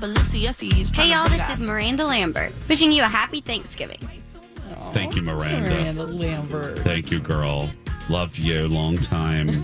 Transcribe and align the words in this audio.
Hey 0.00 1.10
y'all, 1.10 1.28
this 1.28 1.50
is 1.50 1.60
Miranda 1.60 2.04
Lambert, 2.04 2.52
wishing 2.68 2.90
you 2.90 3.04
a 3.04 3.06
happy 3.06 3.40
Thanksgiving. 3.40 4.00
Thank 4.92 5.14
you, 5.14 5.22
Miranda. 5.22 5.70
Miranda 5.70 6.04
Lambert. 6.04 6.80
Thank 6.80 7.12
you, 7.12 7.20
girl. 7.20 7.70
Love 8.08 8.36
you. 8.36 8.66
Long 8.66 8.98
time. 8.98 9.46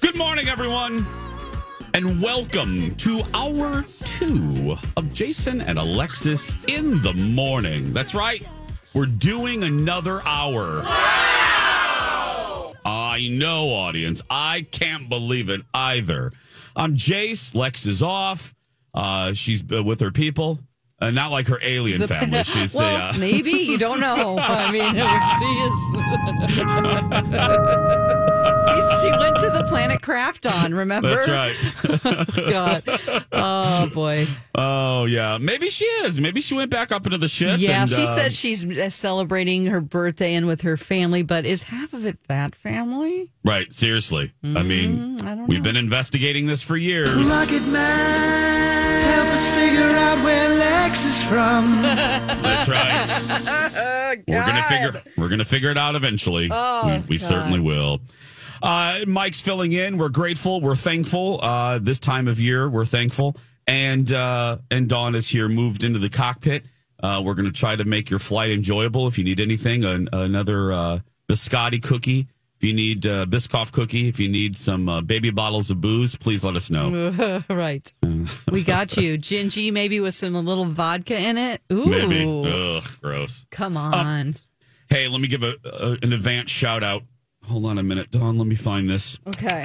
Good 0.00 0.16
morning, 0.16 0.48
everyone. 0.48 1.06
And 1.94 2.20
welcome 2.20 2.96
to 2.96 3.22
hour 3.32 3.84
two 4.04 4.76
of 4.96 5.14
Jason 5.14 5.60
and 5.60 5.78
Alexis 5.78 6.56
in 6.64 7.00
the 7.02 7.14
morning. 7.14 7.92
That's 7.92 8.16
right. 8.16 8.46
We're 8.92 9.06
doing 9.06 9.62
another 9.62 10.20
hour. 10.26 10.82
I 12.84 13.28
know, 13.30 13.68
audience. 13.68 14.20
I 14.28 14.66
can't 14.72 15.08
believe 15.08 15.48
it 15.48 15.62
either. 15.72 16.32
I'm 16.76 16.94
Jace. 16.94 17.54
Lex 17.54 17.86
is 17.86 18.02
off. 18.02 18.54
Uh, 18.94 19.32
she's 19.32 19.62
uh, 19.72 19.82
with 19.82 20.00
her 20.00 20.10
people. 20.10 20.58
Uh, 21.00 21.10
not 21.10 21.30
like 21.30 21.46
her 21.46 21.58
alien 21.62 22.06
family. 22.06 22.44
She's 22.44 22.74
well, 22.74 23.14
uh, 23.14 23.18
maybe 23.18 23.52
you 23.52 23.78
don't 23.78 24.00
know. 24.00 24.38
I 24.40 24.70
mean, 24.70 24.94
she 25.38 25.46
is. 25.64 25.90
she 29.02 29.10
went 29.18 29.36
to 29.38 29.48
the 29.50 29.64
planet 29.68 30.00
Krafton. 30.02 30.76
Remember? 30.76 31.22
That's 31.22 31.28
right. 31.28 31.56
God. 32.50 32.82
Oh 33.32 33.88
boy. 33.94 34.26
Oh 35.00 35.06
yeah, 35.06 35.38
maybe 35.38 35.68
she 35.70 35.86
is. 35.86 36.20
Maybe 36.20 36.42
she 36.42 36.52
went 36.52 36.70
back 36.70 36.92
up 36.92 37.06
into 37.06 37.16
the 37.16 37.26
ship. 37.26 37.58
Yeah, 37.58 37.80
and, 37.80 37.88
she 37.90 38.02
uh, 38.02 38.06
said 38.06 38.34
she's 38.34 38.62
uh, 38.66 38.90
celebrating 38.90 39.64
her 39.66 39.80
birthday 39.80 40.34
and 40.34 40.46
with 40.46 40.60
her 40.60 40.76
family, 40.76 41.22
but 41.22 41.46
is 41.46 41.62
half 41.62 41.94
of 41.94 42.04
it 42.04 42.18
that 42.28 42.54
family? 42.54 43.30
Right. 43.42 43.72
Seriously. 43.72 44.34
I 44.44 44.62
mean, 44.62 44.90
Mm, 45.18 45.22
I 45.22 45.34
don't 45.36 45.46
we've 45.46 45.60
know. 45.60 45.64
been 45.64 45.76
investigating 45.76 46.46
this 46.46 46.60
for 46.60 46.76
years. 46.76 47.08
Rocket 47.14 47.62
Man, 47.68 49.02
help 49.04 49.28
us 49.28 49.48
figure 49.50 49.80
out 49.88 50.22
where 50.22 50.48
Lex 50.50 51.06
is 51.06 51.22
from. 51.22 51.80
That's 51.82 52.68
right. 52.68 54.22
we're 54.28 54.44
gonna 54.46 54.62
figure. 54.64 55.02
We're 55.16 55.28
gonna 55.30 55.44
figure 55.46 55.70
it 55.70 55.78
out 55.78 55.96
eventually. 55.96 56.48
Oh, 56.50 56.96
we 57.08 57.14
we 57.14 57.18
certainly 57.18 57.60
will. 57.60 58.00
Uh, 58.62 59.00
Mike's 59.06 59.40
filling 59.40 59.72
in. 59.72 59.96
We're 59.96 60.10
grateful. 60.10 60.60
We're 60.60 60.76
thankful. 60.76 61.40
Uh, 61.42 61.78
this 61.78 61.98
time 61.98 62.28
of 62.28 62.38
year, 62.38 62.68
we're 62.68 62.84
thankful. 62.84 63.34
And 63.70 64.12
uh, 64.12 64.58
and 64.72 64.88
Dawn 64.88 65.14
is 65.14 65.28
here, 65.28 65.48
moved 65.48 65.84
into 65.84 66.00
the 66.00 66.08
cockpit. 66.08 66.64
Uh, 67.00 67.22
we're 67.24 67.34
going 67.34 67.46
to 67.46 67.52
try 67.52 67.76
to 67.76 67.84
make 67.84 68.10
your 68.10 68.18
flight 68.18 68.50
enjoyable. 68.50 69.06
If 69.06 69.16
you 69.16 69.22
need 69.22 69.38
anything, 69.38 69.84
an, 69.84 70.08
another 70.12 70.72
uh, 70.72 70.98
biscotti 71.28 71.80
cookie. 71.80 72.26
If 72.56 72.64
you 72.64 72.74
need 72.74 73.06
uh, 73.06 73.24
Biscoff 73.24 73.72
cookie, 73.72 74.08
if 74.08 74.20
you 74.20 74.28
need 74.28 74.58
some 74.58 74.86
uh, 74.86 75.00
baby 75.00 75.30
bottles 75.30 75.70
of 75.70 75.80
booze, 75.80 76.14
please 76.14 76.44
let 76.44 76.56
us 76.56 76.68
know. 76.68 77.42
right. 77.48 77.90
we 78.52 78.62
got 78.62 78.98
you. 78.98 79.16
Gingy, 79.16 79.72
maybe 79.72 79.98
with 79.98 80.14
some 80.14 80.36
a 80.36 80.42
little 80.42 80.66
vodka 80.66 81.16
in 81.16 81.38
it. 81.38 81.62
Ooh. 81.72 81.86
Maybe. 81.86 82.50
Ugh, 82.52 82.84
gross. 83.00 83.46
Come 83.50 83.78
on. 83.78 84.34
Hey, 84.90 85.08
let 85.08 85.22
me 85.22 85.28
give 85.28 85.42
a, 85.42 85.54
a 85.64 85.96
an 86.02 86.12
advance 86.12 86.50
shout 86.50 86.84
out. 86.84 87.02
Hold 87.46 87.64
on 87.64 87.78
a 87.78 87.82
minute, 87.82 88.10
Dawn. 88.10 88.36
Let 88.36 88.46
me 88.46 88.56
find 88.56 88.90
this. 88.90 89.18
okay. 89.28 89.64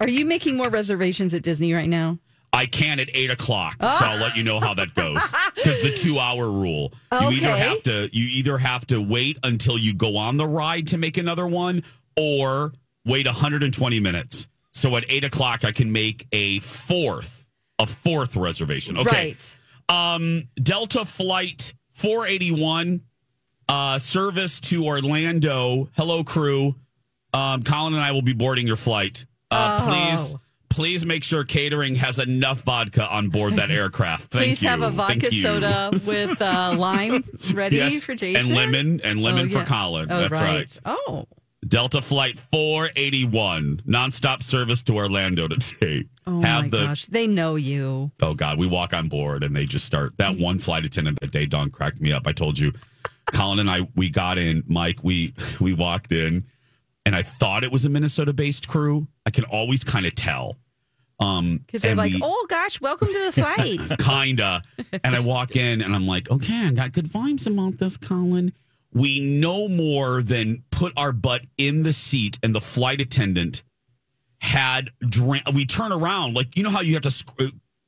Are 0.00 0.08
you 0.08 0.24
making 0.24 0.56
more 0.56 0.70
reservations 0.70 1.34
at 1.34 1.42
Disney 1.42 1.74
right 1.74 1.90
now? 1.90 2.18
I 2.54 2.66
can 2.66 3.00
at 3.00 3.08
eight 3.14 3.30
o'clock, 3.30 3.76
so 3.80 3.86
I'll 4.06 4.20
let 4.20 4.36
you 4.36 4.44
know 4.44 4.60
how 4.60 4.72
that 4.74 4.94
goes. 4.94 5.18
Because 5.54 5.82
the 5.82 5.92
two 5.94 6.18
hour 6.18 6.50
rule, 6.50 6.92
you 7.12 7.30
either 7.30 7.56
have 7.56 7.82
to 7.84 8.08
you 8.12 8.26
either 8.38 8.58
have 8.58 8.86
to 8.88 9.00
wait 9.00 9.38
until 9.42 9.76
you 9.78 9.94
go 9.94 10.16
on 10.16 10.36
the 10.36 10.46
ride 10.46 10.86
to 10.88 10.98
make 10.98 11.16
another 11.16 11.46
one, 11.46 11.82
or 12.16 12.72
wait 13.04 13.26
120 13.26 14.00
minutes. 14.00 14.46
So 14.72 14.96
at 14.96 15.04
eight 15.08 15.24
o'clock, 15.24 15.64
I 15.64 15.72
can 15.72 15.90
make 15.92 16.26
a 16.32 16.58
fourth 16.60 17.48
a 17.78 17.86
fourth 17.86 18.36
reservation. 18.36 18.98
Okay. 18.98 19.36
Right. 19.88 20.14
Um, 20.14 20.48
Delta 20.62 21.04
flight 21.04 21.74
481, 21.94 23.00
uh, 23.68 23.98
service 23.98 24.60
to 24.60 24.84
Orlando. 24.84 25.88
Hello, 25.96 26.24
crew. 26.24 26.74
Um, 27.32 27.62
Colin 27.62 27.94
and 27.94 28.02
I 28.02 28.12
will 28.12 28.22
be 28.22 28.32
boarding 28.32 28.66
your 28.66 28.76
flight. 28.76 29.24
Uh, 29.50 29.78
Oh. 29.80 29.88
Please, 30.16 30.36
please 30.74 31.06
make 31.06 31.22
sure 31.22 31.44
catering 31.44 31.94
has 31.94 32.18
enough 32.18 32.62
vodka 32.62 33.08
on 33.08 33.28
board 33.28 33.54
that 33.54 33.70
aircraft. 33.80 34.32
Thank 34.32 34.44
Please 34.44 34.62
you. 34.62 34.68
have 34.68 34.82
a 34.82 34.90
vodka 34.90 35.30
soda 35.30 35.90
with 35.92 36.42
uh, 36.42 36.74
lime 36.76 37.22
ready 37.52 37.76
Yes, 37.76 38.02
for 38.02 38.16
Jason. 38.16 38.46
and 38.46 38.54
lemon 38.56 39.00
and 39.04 39.20
lemon 39.22 39.46
Oh, 39.54 39.60
for. 39.60 39.64
Colin. 39.64 40.10
Oh, 40.10 40.20
That's 40.28 40.32
right. 40.40 40.80
Oh. 40.84 41.26
Delta 41.66 42.02
flight 42.02 42.38
481, 42.38 43.82
nonstop 43.86 44.42
service 44.42 44.82
to 44.82 44.96
Orlando 44.96 45.46
today. 45.48 46.04
Oh 46.26 46.42
have 46.42 46.64
my 46.64 46.68
the 46.70 46.78
gosh. 46.86 47.06
They 47.06 47.26
know 47.28 47.54
you. 47.54 48.10
oh 48.20 48.34
god, 48.34 48.58
we 48.58 48.66
walk 48.66 48.92
on 48.92 49.08
board 49.08 49.44
and 49.44 49.54
they 49.54 49.64
just 49.66 49.86
start. 49.86 50.16
That 50.18 50.36
one 50.36 50.58
flight 50.58 50.84
attendant 50.84 51.20
that 51.20 51.30
day, 51.30 51.46
Dawn 51.46 51.70
cracked 51.70 52.00
me 52.00 52.12
up. 52.12 52.26
I 52.26 52.32
told 52.32 52.58
you, 52.58 52.72
Colin 53.32 53.60
and 53.60 53.70
I, 53.70 53.88
we 53.94 54.08
got 54.10 54.38
in. 54.38 54.64
Mike, 54.66 55.04
we 55.04 55.34
we 55.60 55.72
walked 55.72 56.10
in, 56.12 56.44
and 57.06 57.14
I 57.14 57.22
thought 57.22 57.62
it 57.64 57.70
was 57.72 57.84
a 57.84 57.88
Minnesota-based 57.90 58.66
crew. 58.68 59.06
I 59.24 59.30
can 59.30 59.44
always 59.44 59.84
kind 59.84 60.04
of 60.04 60.14
tell. 60.14 60.56
Um, 61.20 61.58
Because 61.58 61.82
they're 61.82 61.94
like, 61.94 62.12
we- 62.12 62.20
oh 62.22 62.46
gosh, 62.48 62.80
welcome 62.80 63.08
to 63.08 63.30
the 63.32 63.32
flight. 63.42 63.98
kinda. 64.00 64.62
And 65.04 65.14
I 65.14 65.20
walk 65.20 65.54
in 65.56 65.80
and 65.82 65.94
I'm 65.94 66.06
like, 66.06 66.30
okay, 66.30 66.66
I 66.66 66.70
got 66.70 66.92
good 66.92 67.06
vibes 67.06 67.46
about 67.46 67.78
this, 67.78 67.96
Colin. 67.96 68.52
We 68.92 69.20
no 69.20 69.68
more 69.68 70.22
than 70.22 70.62
put 70.70 70.92
our 70.96 71.12
butt 71.12 71.42
in 71.58 71.82
the 71.82 71.92
seat, 71.92 72.38
and 72.42 72.54
the 72.54 72.60
flight 72.60 73.00
attendant 73.00 73.62
had. 74.38 74.90
We 75.52 75.66
turn 75.66 75.90
around, 75.92 76.34
like 76.34 76.56
you 76.56 76.62
know 76.62 76.70
how 76.70 76.80
you 76.80 76.94
have 76.94 77.02
to 77.02 77.10
sc- 77.10 77.40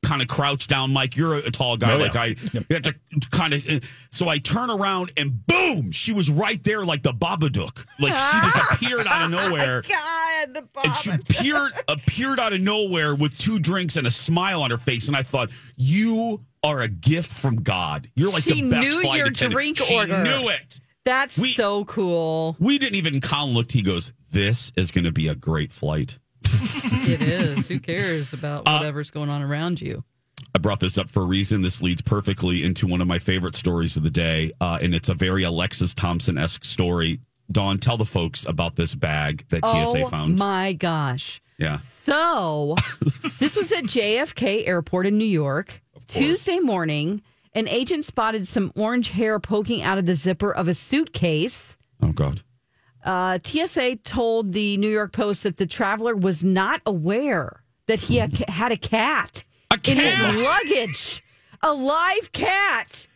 kind 0.07 0.21
of 0.21 0.27
crouch 0.27 0.67
down, 0.67 0.93
Mike. 0.93 1.15
You're 1.15 1.35
a, 1.35 1.37
a 1.47 1.51
tall 1.51 1.77
guy, 1.77 1.91
Oh, 1.93 1.97
yeah. 1.97 2.03
like 2.03 2.15
I. 2.15 2.25
You 2.53 2.63
have 2.71 2.81
to 2.83 2.95
kind 3.31 3.53
of. 3.53 3.67
Uh, 3.67 3.79
so 4.09 4.27
I 4.29 4.37
turn 4.37 4.69
around, 4.69 5.11
and 5.17 5.45
boom, 5.45 5.91
she 5.91 6.13
was 6.13 6.29
right 6.31 6.63
there, 6.63 6.85
like 6.85 7.03
the 7.03 7.13
Babadook. 7.13 7.85
Like 7.99 8.13
she 8.17 8.37
just 8.57 8.71
appeared 8.73 9.05
out 9.07 9.25
of 9.25 9.31
nowhere. 9.49 9.83
Oh 9.85 9.89
God, 9.89 10.53
the 10.53 10.61
Babadook. 10.61 10.85
And 10.85 10.95
she 10.95 11.11
appeared 11.11 11.71
appeared 11.87 12.39
out 12.39 12.53
of 12.53 12.61
nowhere 12.61 13.15
with 13.15 13.37
two 13.37 13.59
drinks 13.59 13.97
and 13.97 14.07
a 14.07 14.11
smile 14.11 14.61
on 14.61 14.71
her 14.71 14.77
face, 14.77 15.07
and 15.07 15.17
I 15.17 15.23
thought, 15.23 15.49
"You 15.75 16.43
are 16.63 16.81
a 16.81 16.87
gift 16.87 17.31
from 17.31 17.57
God. 17.61 18.09
You're 18.15 18.31
like 18.31 18.43
She 18.43 18.61
the 18.61 18.69
best 18.69 18.89
knew 18.89 19.01
flight 19.01 19.17
your 19.17 19.27
attendant." 19.27 19.53
drink 19.53 19.77
she 19.77 19.95
order. 19.95 20.23
Knew 20.23 20.49
it. 20.49 20.79
That's 21.05 21.39
We- 21.39 21.53
so 21.53 21.85
cool. 21.85 22.55
We 22.59 22.77
didn't 22.77 22.95
even. 22.95 23.21
Colin 23.21 23.53
looked. 23.53 23.71
He 23.71 23.81
goes, 23.81 24.11
"This 24.31 24.71
is 24.75 24.91
going 24.91 25.05
to 25.05 25.11
be 25.11 25.27
a 25.27 25.35
great 25.35 25.71
flight." 25.73 26.17
It 26.61 27.21
is. 27.21 27.67
Who 27.67 27.79
cares 27.79 28.33
about 28.33 28.67
Uh, 28.67 28.77
whatever's 28.77 29.11
going 29.11 29.29
on 29.29 29.41
around 29.41 29.81
you? 29.81 30.03
I 30.55 30.59
brought 30.59 30.79
this 30.79 30.97
up 30.97 31.09
for 31.09 31.23
a 31.23 31.25
reason. 31.25 31.61
This 31.61 31.81
leads 31.81 32.01
perfectly 32.01 32.63
into 32.63 32.87
one 32.87 33.01
of 33.01 33.07
my 33.07 33.19
favorite 33.19 33.55
stories 33.55 33.95
of 33.97 34.03
the 34.03 34.09
day, 34.09 34.51
uh, 34.61 34.79
and 34.81 34.93
it's 34.95 35.09
a 35.09 35.13
very 35.13 35.43
Alexis 35.43 35.93
Thompson 35.93 36.37
esque 36.37 36.65
story. 36.65 37.19
Dawn, 37.51 37.77
tell 37.77 37.97
the 37.97 38.05
folks 38.05 38.45
about 38.45 38.75
this 38.75 38.93
bag 38.95 39.45
that 39.49 39.65
TSA 39.65 40.03
oh 40.03 40.09
found. 40.09 40.37
my 40.37 40.73
gosh. 40.73 41.41
yeah, 41.57 41.77
So, 41.79 42.75
this 43.39 43.55
was 43.55 43.71
at 43.71 43.85
JFK 43.85 44.67
Airport 44.67 45.05
in 45.07 45.17
New 45.17 45.25
York. 45.25 45.81
Tuesday 46.07 46.59
morning, 46.59 47.21
an 47.53 47.67
agent 47.67 48.03
spotted 48.05 48.45
some 48.47 48.71
orange 48.75 49.09
hair 49.09 49.39
poking 49.39 49.81
out 49.81 49.97
of 49.97 50.05
the 50.05 50.15
zipper 50.15 50.51
of 50.53 50.67
a 50.67 50.73
suitcase. 50.73 51.77
oh 52.01 52.11
god, 52.11 52.41
Uh, 53.07 53.39
TSA 53.41 53.95
told 54.03 54.51
the 54.51 54.75
New 54.75 54.89
York 54.89 55.13
Post 55.13 55.43
that 55.43 55.55
the 55.55 55.65
traveler 55.65 56.13
was 56.13 56.43
not 56.43 56.81
aware 56.85 57.63
that 57.85 58.01
he 58.01 58.17
had, 58.17 58.37
had 58.49 58.73
a 58.73 58.77
cat 58.77 59.45
A 59.71 59.75
in 59.89 59.95
his 59.95 60.19
luggage. 60.19 61.23
A 61.63 61.71
live 61.73 62.33
cat. 62.33 63.07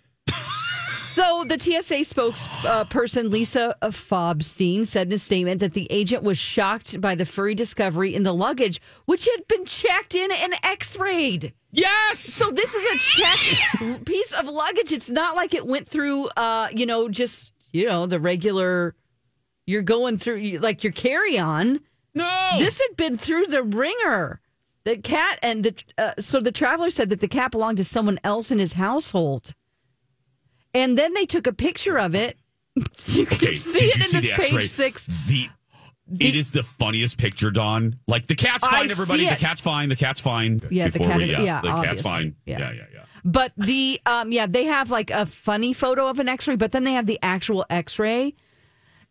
So 1.13 1.43
the 1.43 1.59
TSA 1.59 2.05
spokesperson 2.05 3.31
Lisa 3.31 3.75
Farbstein 3.81 4.85
said 4.85 5.07
in 5.07 5.13
a 5.13 5.17
statement 5.17 5.59
that 5.59 5.73
the 5.73 5.87
agent 5.89 6.23
was 6.23 6.37
shocked 6.37 7.01
by 7.01 7.15
the 7.15 7.25
furry 7.25 7.53
discovery 7.53 8.15
in 8.15 8.23
the 8.23 8.33
luggage, 8.33 8.79
which 9.05 9.25
had 9.25 9.45
been 9.49 9.65
checked 9.65 10.15
in 10.15 10.31
and 10.31 10.53
X-rayed. 10.63 11.53
Yes. 11.71 12.19
So 12.19 12.49
this 12.49 12.73
is 12.73 12.85
a 12.85 12.97
checked 12.97 14.05
piece 14.05 14.31
of 14.31 14.45
luggage. 14.47 14.93
It's 14.93 15.09
not 15.09 15.35
like 15.35 15.53
it 15.53 15.65
went 15.67 15.89
through, 15.89 16.29
uh, 16.37 16.69
you 16.73 16.85
know, 16.85 17.09
just 17.09 17.51
you 17.73 17.87
know 17.87 18.05
the 18.05 18.19
regular. 18.19 18.95
You're 19.71 19.81
going 19.81 20.17
through 20.17 20.59
like 20.59 20.83
your 20.83 20.93
carry-on. 20.93 21.79
no. 22.13 22.49
This 22.59 22.79
had 22.85 22.95
been 22.97 23.17
through 23.17 23.45
the 23.47 23.63
ringer. 23.63 24.39
The 24.83 24.97
cat 24.97 25.37
and 25.43 25.63
the 25.63 25.83
uh, 25.97 26.13
so 26.19 26.39
the 26.41 26.51
traveler 26.51 26.89
said 26.89 27.09
that 27.09 27.19
the 27.19 27.27
cat 27.27 27.51
belonged 27.51 27.77
to 27.77 27.83
someone 27.83 28.19
else 28.23 28.49
in 28.51 28.57
his 28.59 28.73
household, 28.73 29.53
and 30.73 30.97
then 30.97 31.13
they 31.13 31.25
took 31.25 31.47
a 31.47 31.53
picture 31.53 31.97
of 31.97 32.15
it. 32.15 32.37
You 33.07 33.25
can 33.25 33.35
Okay, 33.37 33.55
see 33.55 33.79
it 33.85 33.95
in 33.97 34.01
see 34.03 34.19
this 34.21 34.29
the 34.31 34.35
page 34.37 34.67
six. 34.67 35.05
The, 35.27 35.49
it 36.19 36.35
is 36.35 36.51
the 36.51 36.63
funniest 36.63 37.17
picture, 37.17 37.51
Dawn. 37.51 37.97
Like 38.07 38.27
the 38.27 38.35
cat's 38.35 38.65
I 38.67 38.71
fine, 38.71 38.91
everybody. 38.91 39.29
The 39.29 39.35
cat's 39.35 39.61
fine. 39.61 39.89
The 39.89 39.95
cat's 39.95 40.19
fine. 40.21 40.61
Yeah, 40.69 40.87
the 40.89 40.99
cat 40.99 41.17
we- 41.17 41.23
is- 41.23 41.29
yes, 41.29 41.41
yeah, 41.43 41.61
the 41.61 41.81
cat's 41.83 42.01
fine. 42.01 42.35
Yeah. 42.45 42.59
yeah, 42.59 42.71
yeah, 42.71 42.81
yeah. 42.93 43.03
But 43.23 43.51
the 43.57 44.01
um 44.05 44.31
yeah, 44.31 44.47
they 44.47 44.65
have 44.65 44.89
like 44.89 45.11
a 45.11 45.25
funny 45.25 45.73
photo 45.73 46.07
of 46.07 46.19
an 46.19 46.27
X-ray, 46.27 46.55
but 46.55 46.71
then 46.71 46.83
they 46.85 46.93
have 46.93 47.05
the 47.05 47.19
actual 47.21 47.65
X-ray, 47.69 48.33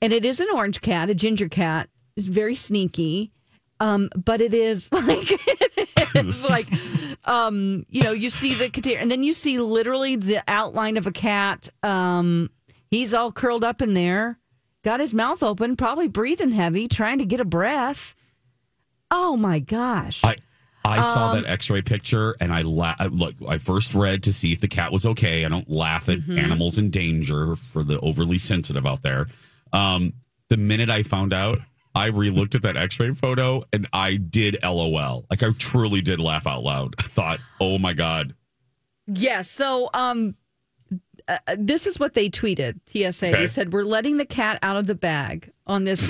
and 0.02 0.12
it 0.12 0.24
is 0.24 0.40
an 0.40 0.48
orange 0.54 0.80
cat, 0.80 1.10
a 1.10 1.14
ginger 1.14 1.48
cat. 1.48 1.88
It's 2.16 2.26
very 2.26 2.54
sneaky, 2.54 3.32
um, 3.80 4.10
but 4.16 4.40
it 4.40 4.52
is 4.54 4.88
like 4.92 5.28
it's 6.14 6.48
like 6.48 6.66
um 7.28 7.84
you 7.88 8.02
know 8.02 8.12
you 8.12 8.30
see 8.30 8.54
the 8.54 8.68
container, 8.70 9.00
and 9.00 9.10
then 9.10 9.22
you 9.22 9.34
see 9.34 9.58
literally 9.60 10.16
the 10.16 10.42
outline 10.48 10.96
of 10.96 11.06
a 11.06 11.12
cat. 11.12 11.68
Um, 11.82 12.50
he's 12.90 13.14
all 13.14 13.32
curled 13.32 13.64
up 13.64 13.80
in 13.82 13.94
there, 13.94 14.38
got 14.84 15.00
his 15.00 15.14
mouth 15.14 15.42
open, 15.42 15.76
probably 15.76 16.08
breathing 16.08 16.52
heavy, 16.52 16.88
trying 16.88 17.18
to 17.18 17.24
get 17.24 17.40
a 17.40 17.44
breath. 17.44 18.14
Oh 19.10 19.36
my 19.36 19.58
gosh! 19.60 20.22
I 20.24 20.36
I 20.84 21.02
saw 21.02 21.30
Um, 21.32 21.42
that 21.42 21.48
X-ray 21.50 21.82
picture 21.82 22.36
and 22.40 22.52
I 22.52 22.62
la- 22.62 22.94
I- 22.98 23.06
look. 23.06 23.34
I 23.46 23.58
first 23.58 23.94
read 23.94 24.22
to 24.24 24.32
see 24.32 24.52
if 24.52 24.60
the 24.60 24.68
cat 24.68 24.92
was 24.92 25.04
okay. 25.06 25.44
I 25.44 25.48
don't 25.48 25.70
laugh 25.70 26.08
at 26.08 26.18
Mm-hmm. 26.20 26.38
animals 26.38 26.78
in 26.78 26.90
danger 26.90 27.54
for 27.56 27.82
the 27.84 27.98
overly 28.00 28.38
sensitive 28.38 28.86
out 28.86 29.02
there. 29.02 29.26
Um, 29.72 30.12
the 30.48 30.56
minute 30.56 30.90
I 30.90 31.02
found 31.02 31.32
out, 31.32 31.58
I 31.94 32.06
re-looked 32.06 32.54
at 32.54 32.62
that 32.62 32.76
X-ray 32.76 33.14
photo 33.14 33.64
and 33.72 33.88
I 33.92 34.16
did 34.16 34.56
LOL. 34.62 35.26
Like 35.30 35.42
I 35.42 35.50
truly 35.58 36.00
did 36.00 36.20
laugh 36.20 36.46
out 36.46 36.62
loud. 36.62 36.94
I 36.98 37.02
thought, 37.02 37.40
oh 37.60 37.78
my 37.78 37.92
god, 37.92 38.34
Yeah. 39.06 39.42
So, 39.42 39.90
um, 39.94 40.34
uh, 41.28 41.38
this 41.58 41.86
is 41.86 41.98
what 42.00 42.14
they 42.14 42.28
tweeted. 42.28 42.80
TSA. 42.86 43.28
Okay. 43.28 43.36
They 43.36 43.46
said 43.46 43.72
we're 43.72 43.84
letting 43.84 44.16
the 44.16 44.26
cat 44.26 44.58
out 44.62 44.76
of 44.76 44.86
the 44.86 44.94
bag 44.94 45.50
on 45.66 45.84
this 45.84 46.00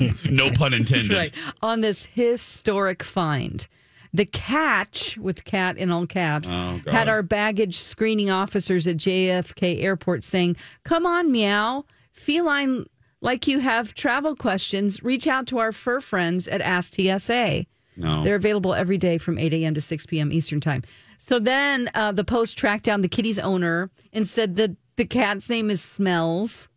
no 0.30 0.50
pun 0.50 0.72
intended. 0.74 1.12
right 1.12 1.32
on 1.62 1.80
this 1.80 2.06
historic 2.06 3.02
find. 3.02 3.66
The 4.12 4.26
catch 4.26 5.16
with 5.18 5.44
cat 5.44 5.76
in 5.76 5.90
all 5.90 6.06
caps 6.06 6.52
Oh, 6.52 6.80
had 6.88 7.08
our 7.08 7.22
baggage 7.22 7.76
screening 7.76 8.30
officers 8.30 8.86
at 8.86 8.96
JFK 8.98 9.82
Airport 9.82 10.22
saying, 10.22 10.56
"Come 10.84 11.04
on, 11.06 11.32
meow, 11.32 11.84
feline." 12.14 12.86
Like 13.20 13.46
you 13.46 13.60
have 13.60 13.94
travel 13.94 14.36
questions, 14.36 15.02
reach 15.02 15.26
out 15.26 15.46
to 15.46 15.58
our 15.58 15.72
fur 15.72 16.00
friends 16.00 16.46
at 16.46 16.60
Ask 16.60 16.92
TSA. 16.92 17.64
No. 17.96 18.22
They're 18.22 18.34
available 18.34 18.74
every 18.74 18.98
day 18.98 19.16
from 19.16 19.38
8 19.38 19.54
a.m. 19.54 19.74
to 19.74 19.80
6 19.80 20.06
p.m. 20.06 20.30
Eastern 20.30 20.60
Time. 20.60 20.82
So 21.18 21.38
then 21.38 21.90
uh, 21.94 22.12
the 22.12 22.24
Post 22.24 22.58
tracked 22.58 22.84
down 22.84 23.00
the 23.00 23.08
kitty's 23.08 23.38
owner 23.38 23.90
and 24.12 24.28
said 24.28 24.56
that 24.56 24.76
the 24.96 25.04
cat's 25.04 25.48
name 25.48 25.70
is 25.70 25.82
Smells. 25.82 26.68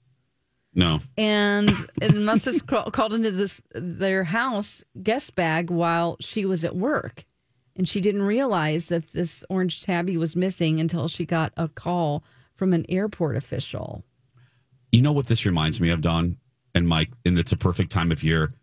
No. 0.74 1.00
And, 1.18 1.70
and 2.02 2.26
must 2.26 2.46
have 2.46 2.66
crawled 2.66 3.14
into 3.14 3.32
this 3.32 3.62
their 3.74 4.24
house 4.24 4.84
guest 5.02 5.36
bag 5.36 5.70
while 5.70 6.18
she 6.20 6.46
was 6.46 6.64
at 6.64 6.76
work. 6.76 7.26
And 7.76 7.90
she 7.90 8.02
didn't 8.02 8.24
realize 8.24 8.88
that 8.88 9.08
this 9.08 9.44
orange 9.50 9.84
tabby 9.84 10.18
was 10.18 10.36
missing 10.36 10.80
until 10.80 11.08
she 11.08 11.26
got 11.26 11.54
a 11.58 11.68
call 11.68 12.24
from 12.56 12.74
an 12.74 12.86
airport 12.90 13.36
official. 13.36 14.04
You 14.92 15.02
know 15.02 15.12
what 15.12 15.28
this 15.28 15.46
reminds 15.46 15.82
me 15.82 15.90
of, 15.90 16.02
Dawn 16.02 16.38
and 16.74 16.88
Mike, 16.88 17.12
and 17.26 17.38
it's 17.38 17.52
a 17.52 17.58
perfect 17.58 17.92
time 17.92 18.12
of 18.12 18.24
year. 18.24 18.54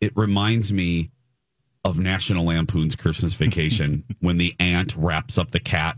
It 0.00 0.12
reminds 0.16 0.72
me 0.72 1.10
of 1.84 1.98
National 1.98 2.44
Lampoon's 2.44 2.96
Christmas 2.96 3.34
Vacation 3.34 4.04
when 4.20 4.38
the 4.38 4.54
aunt 4.60 4.94
wraps 4.96 5.38
up 5.38 5.50
the 5.50 5.60
cat, 5.60 5.96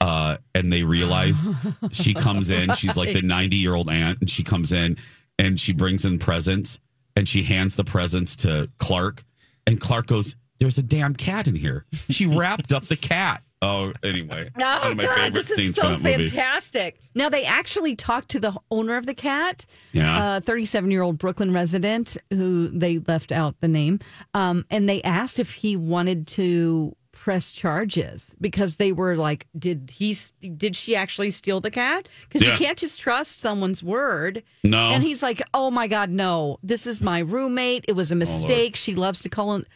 uh, 0.00 0.38
and 0.54 0.72
they 0.72 0.82
realize 0.82 1.48
she 1.92 2.12
comes 2.14 2.50
in. 2.50 2.72
She's 2.72 2.96
like 2.96 3.12
the 3.12 3.22
ninety-year-old 3.22 3.88
aunt, 3.88 4.20
and 4.20 4.28
she 4.28 4.42
comes 4.42 4.72
in 4.72 4.96
and 5.38 5.58
she 5.58 5.72
brings 5.72 6.04
in 6.04 6.18
presents, 6.18 6.78
and 7.16 7.28
she 7.28 7.42
hands 7.42 7.76
the 7.76 7.84
presents 7.84 8.36
to 8.36 8.68
Clark, 8.78 9.22
and 9.66 9.80
Clark 9.80 10.06
goes, 10.06 10.36
"There's 10.58 10.78
a 10.78 10.82
damn 10.82 11.14
cat 11.14 11.46
in 11.46 11.54
here." 11.54 11.84
She 12.10 12.26
wrapped 12.36 12.72
up 12.72 12.86
the 12.86 12.96
cat. 12.96 13.42
Oh, 13.62 13.92
anyway, 14.02 14.50
Oh 14.60 14.94
God, 14.94 15.32
this 15.32 15.50
is 15.50 15.74
so 15.76 15.82
that 15.82 16.02
movie. 16.02 16.26
fantastic! 16.26 16.98
Now 17.14 17.28
they 17.28 17.44
actually 17.44 17.94
talked 17.94 18.28
to 18.30 18.40
the 18.40 18.52
owner 18.70 18.96
of 18.96 19.06
the 19.06 19.14
cat, 19.14 19.64
Yeah. 19.92 20.40
37 20.40 20.90
year 20.90 21.02
old 21.02 21.16
Brooklyn 21.18 21.52
resident 21.54 22.16
who 22.30 22.68
they 22.68 22.98
left 22.98 23.30
out 23.30 23.60
the 23.60 23.68
name, 23.68 24.00
um, 24.34 24.66
and 24.70 24.88
they 24.88 25.00
asked 25.02 25.38
if 25.38 25.54
he 25.54 25.76
wanted 25.76 26.26
to 26.28 26.96
press 27.12 27.52
charges 27.52 28.34
because 28.40 28.76
they 28.76 28.90
were 28.90 29.14
like, 29.16 29.46
did 29.56 29.92
he? 29.94 30.16
Did 30.56 30.74
she 30.74 30.96
actually 30.96 31.30
steal 31.30 31.60
the 31.60 31.70
cat? 31.70 32.08
Because 32.22 32.44
Yeah. 32.44 32.52
you 32.54 32.58
can't 32.58 32.78
just 32.78 32.98
trust 33.00 33.38
someone's 33.38 33.82
word. 33.82 34.42
No. 34.64 34.90
and 34.90 35.02
he's 35.04 35.22
like, 35.22 35.40
oh 35.54 35.70
my 35.70 35.86
God, 35.86 36.10
no! 36.10 36.58
This 36.64 36.86
is 36.86 37.00
my 37.02 37.18
roommate. 37.20 37.84
It 37.86 37.94
was 37.94 38.10
Oh, 38.10 38.16
a 38.16 38.18
mistake. 38.18 38.74
she 38.76 38.94
loves 38.96 39.20
to 39.22 39.28
call 39.28 39.54
in. 39.54 39.66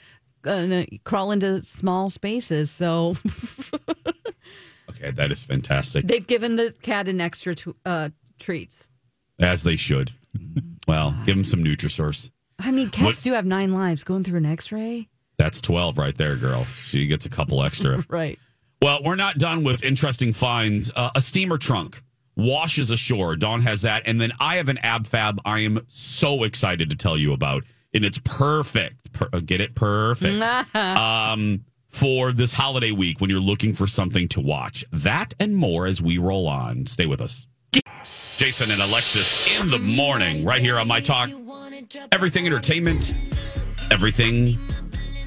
Uh, 0.46 0.84
crawl 1.04 1.32
into 1.32 1.62
small 1.62 2.08
spaces, 2.10 2.70
so 2.70 3.14
Okay, 4.90 5.10
that 5.10 5.32
is 5.32 5.42
fantastic. 5.42 6.06
They've 6.08 6.26
given 6.26 6.56
the 6.56 6.72
cat 6.82 7.08
an 7.08 7.20
extra 7.20 7.54
t- 7.54 7.72
uh, 7.84 8.10
treats. 8.38 8.88
As 9.40 9.62
they 9.62 9.76
should. 9.76 10.12
Well, 10.88 11.14
give 11.26 11.34
them 11.36 11.44
some 11.44 11.62
Nutrisource. 11.64 12.30
I 12.58 12.70
mean, 12.70 12.88
cats 12.90 13.04
What- 13.04 13.22
do 13.24 13.32
have 13.32 13.44
nine 13.44 13.72
lives. 13.74 14.04
Going 14.04 14.24
through 14.24 14.38
an 14.38 14.46
X-ray, 14.46 15.08
That's 15.38 15.60
12 15.60 15.98
right 15.98 16.16
there, 16.16 16.36
girl. 16.36 16.64
She 16.64 17.06
gets 17.06 17.26
a 17.26 17.28
couple 17.30 17.62
extra. 17.62 18.02
right? 18.08 18.38
well, 18.80 19.00
we're 19.04 19.16
not 19.16 19.38
done 19.38 19.64
with 19.64 19.82
interesting 19.82 20.32
finds. 20.32 20.90
Uh, 20.94 21.10
a 21.14 21.20
steamer 21.20 21.58
trunk 21.58 22.02
washes 22.36 22.90
ashore. 22.90 23.36
Dawn 23.36 23.60
has 23.62 23.82
that. 23.82 24.02
And 24.06 24.20
then 24.20 24.32
I 24.40 24.56
have 24.56 24.68
an 24.68 24.78
ab 24.78 25.06
fab 25.06 25.40
I 25.44 25.60
am 25.60 25.80
so 25.88 26.44
excited 26.44 26.88
to 26.90 26.96
tell 26.96 27.16
you 27.18 27.32
about. 27.32 27.64
And 27.96 28.04
it's 28.04 28.18
perfect. 28.18 29.12
Per- 29.14 29.30
uh, 29.32 29.40
get 29.40 29.60
it? 29.60 29.74
Perfect. 29.74 30.42
um, 30.76 31.64
for 31.88 32.30
this 32.30 32.52
holiday 32.52 32.90
week 32.90 33.22
when 33.22 33.30
you're 33.30 33.40
looking 33.40 33.72
for 33.72 33.86
something 33.86 34.28
to 34.28 34.40
watch. 34.40 34.84
That 34.92 35.32
and 35.40 35.56
more 35.56 35.86
as 35.86 36.02
we 36.02 36.18
roll 36.18 36.46
on. 36.46 36.84
Stay 36.84 37.06
with 37.06 37.22
us. 37.22 37.46
Jason 38.36 38.70
and 38.70 38.82
Alexis 38.82 39.62
in 39.62 39.70
the 39.70 39.78
morning, 39.78 40.44
right 40.44 40.60
here 40.60 40.78
on 40.78 40.86
My 40.86 41.00
Talk. 41.00 41.30
Everything 42.12 42.46
entertainment, 42.46 43.14
everything 43.90 44.58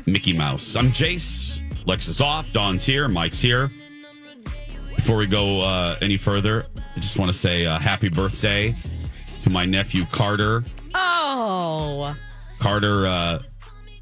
Mickey 0.06 0.34
Mouse. 0.34 0.76
I'm 0.76 0.92
Jace. 0.92 1.62
Alexis 1.86 2.22
off. 2.22 2.52
Dawn's 2.52 2.86
here. 2.86 3.08
Mike's 3.08 3.42
here. 3.42 3.72
Before 4.96 5.18
we 5.18 5.26
go 5.26 5.62
uh, 5.62 5.96
any 6.04 6.18
further, 6.18 6.68
I 6.96 7.00
just 7.00 7.18
want 7.18 7.32
to 7.32 7.38
say 7.38 7.66
uh, 7.66 7.80
happy 7.80 8.10
birthday 8.10 8.76
to 9.42 9.50
my 9.50 9.66
nephew 9.66 10.06
Carter. 10.06 10.64
Oh, 10.94 12.16
Carter, 12.60 13.08
uh, 13.08 13.40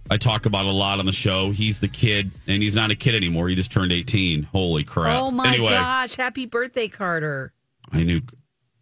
I 0.09 0.17
talk 0.17 0.45
about 0.45 0.65
a 0.65 0.71
lot 0.71 0.99
on 0.99 1.05
the 1.05 1.11
show. 1.11 1.51
He's 1.51 1.79
the 1.79 1.87
kid, 1.87 2.31
and 2.47 2.61
he's 2.61 2.75
not 2.75 2.91
a 2.91 2.95
kid 2.95 3.15
anymore. 3.15 3.49
He 3.49 3.55
just 3.55 3.71
turned 3.71 3.91
18. 3.91 4.43
Holy 4.43 4.83
crap. 4.83 5.19
oh 5.19 5.31
my 5.31 5.47
anyway, 5.47 5.71
gosh! 5.71 6.15
Happy 6.15 6.45
birthday, 6.45 6.87
Carter! 6.87 7.53
I 7.91 8.03
knew 8.03 8.21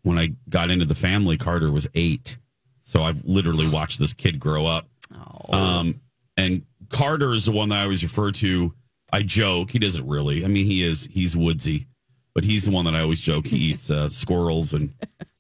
when 0.04 0.18
I 0.18 0.34
got 0.50 0.72
into 0.72 0.86
the 0.86 0.96
family, 0.96 1.38
Carter 1.38 1.72
was 1.72 1.88
eight. 1.96 2.38
So 2.84 3.04
I've 3.04 3.24
literally 3.26 3.68
watched 3.68 4.00
this 4.00 4.14
kid 4.14 4.40
grow 4.40 4.66
up. 4.68 4.88
Um, 5.50 6.02
and 6.38 6.64
Carter 6.90 7.34
is 7.34 7.46
the 7.46 7.52
one 7.52 7.70
that 7.70 7.80
I 7.80 7.84
always 7.84 8.04
refer 8.04 8.32
to. 8.32 8.74
I 9.12 9.24
joke. 9.24 9.72
He 9.72 9.80
doesn't 9.80 10.08
really. 10.08 10.46
I 10.46 10.48
mean, 10.48 10.66
he 10.66 10.84
is. 10.84 11.08
He's 11.12 11.36
woodsy, 11.36 11.88
but 12.34 12.44
he's 12.44 12.66
the 12.66 12.72
one 12.72 12.86
that 12.86 12.96
I 12.96 13.02
always 13.02 13.22
joke. 13.22 13.48
He 13.48 13.58
eats 13.58 13.90
uh, 13.90 14.10
squirrels 14.10 14.74
and 14.74 14.94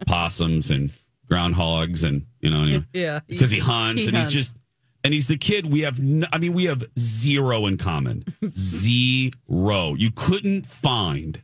possums 0.08 0.72
and 0.72 0.92
groundhogs, 1.30 2.04
and 2.04 2.26
you 2.42 2.50
know, 2.50 2.64
anyway, 2.64 2.86
Yeah, 2.94 3.20
because 3.28 3.52
he 3.52 3.60
hunts 3.60 4.04
he 4.04 4.08
and 4.08 4.18
hunts. 4.18 4.34
he's 4.34 4.46
just. 4.48 4.60
And 5.04 5.14
he's 5.14 5.28
the 5.28 5.38
kid 5.38 5.72
we 5.72 5.82
have. 5.82 6.00
n- 6.00 6.26
I 6.34 6.40
mean, 6.40 6.54
we 6.54 6.64
have 6.64 6.84
zero 6.98 7.68
in 7.68 7.78
common. 7.78 8.24
zero. 8.52 9.94
You 9.94 10.10
couldn't 10.16 10.66
find 10.66 11.44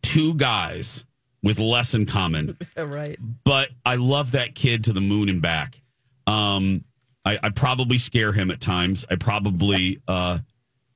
two 0.00 0.34
guys 0.34 1.04
with 1.42 1.58
less 1.58 1.92
in 1.94 2.06
common 2.06 2.56
right. 2.76 3.18
but 3.44 3.68
I 3.84 3.96
love 3.96 4.32
that 4.32 4.54
kid 4.54 4.84
to 4.84 4.92
the 4.92 5.00
moon 5.00 5.28
and 5.28 5.42
back. 5.42 5.80
Um, 6.26 6.84
I, 7.24 7.38
I 7.42 7.50
probably 7.50 7.98
scare 7.98 8.32
him 8.32 8.50
at 8.50 8.60
times. 8.60 9.04
I 9.10 9.16
probably 9.16 10.00
uh, 10.08 10.38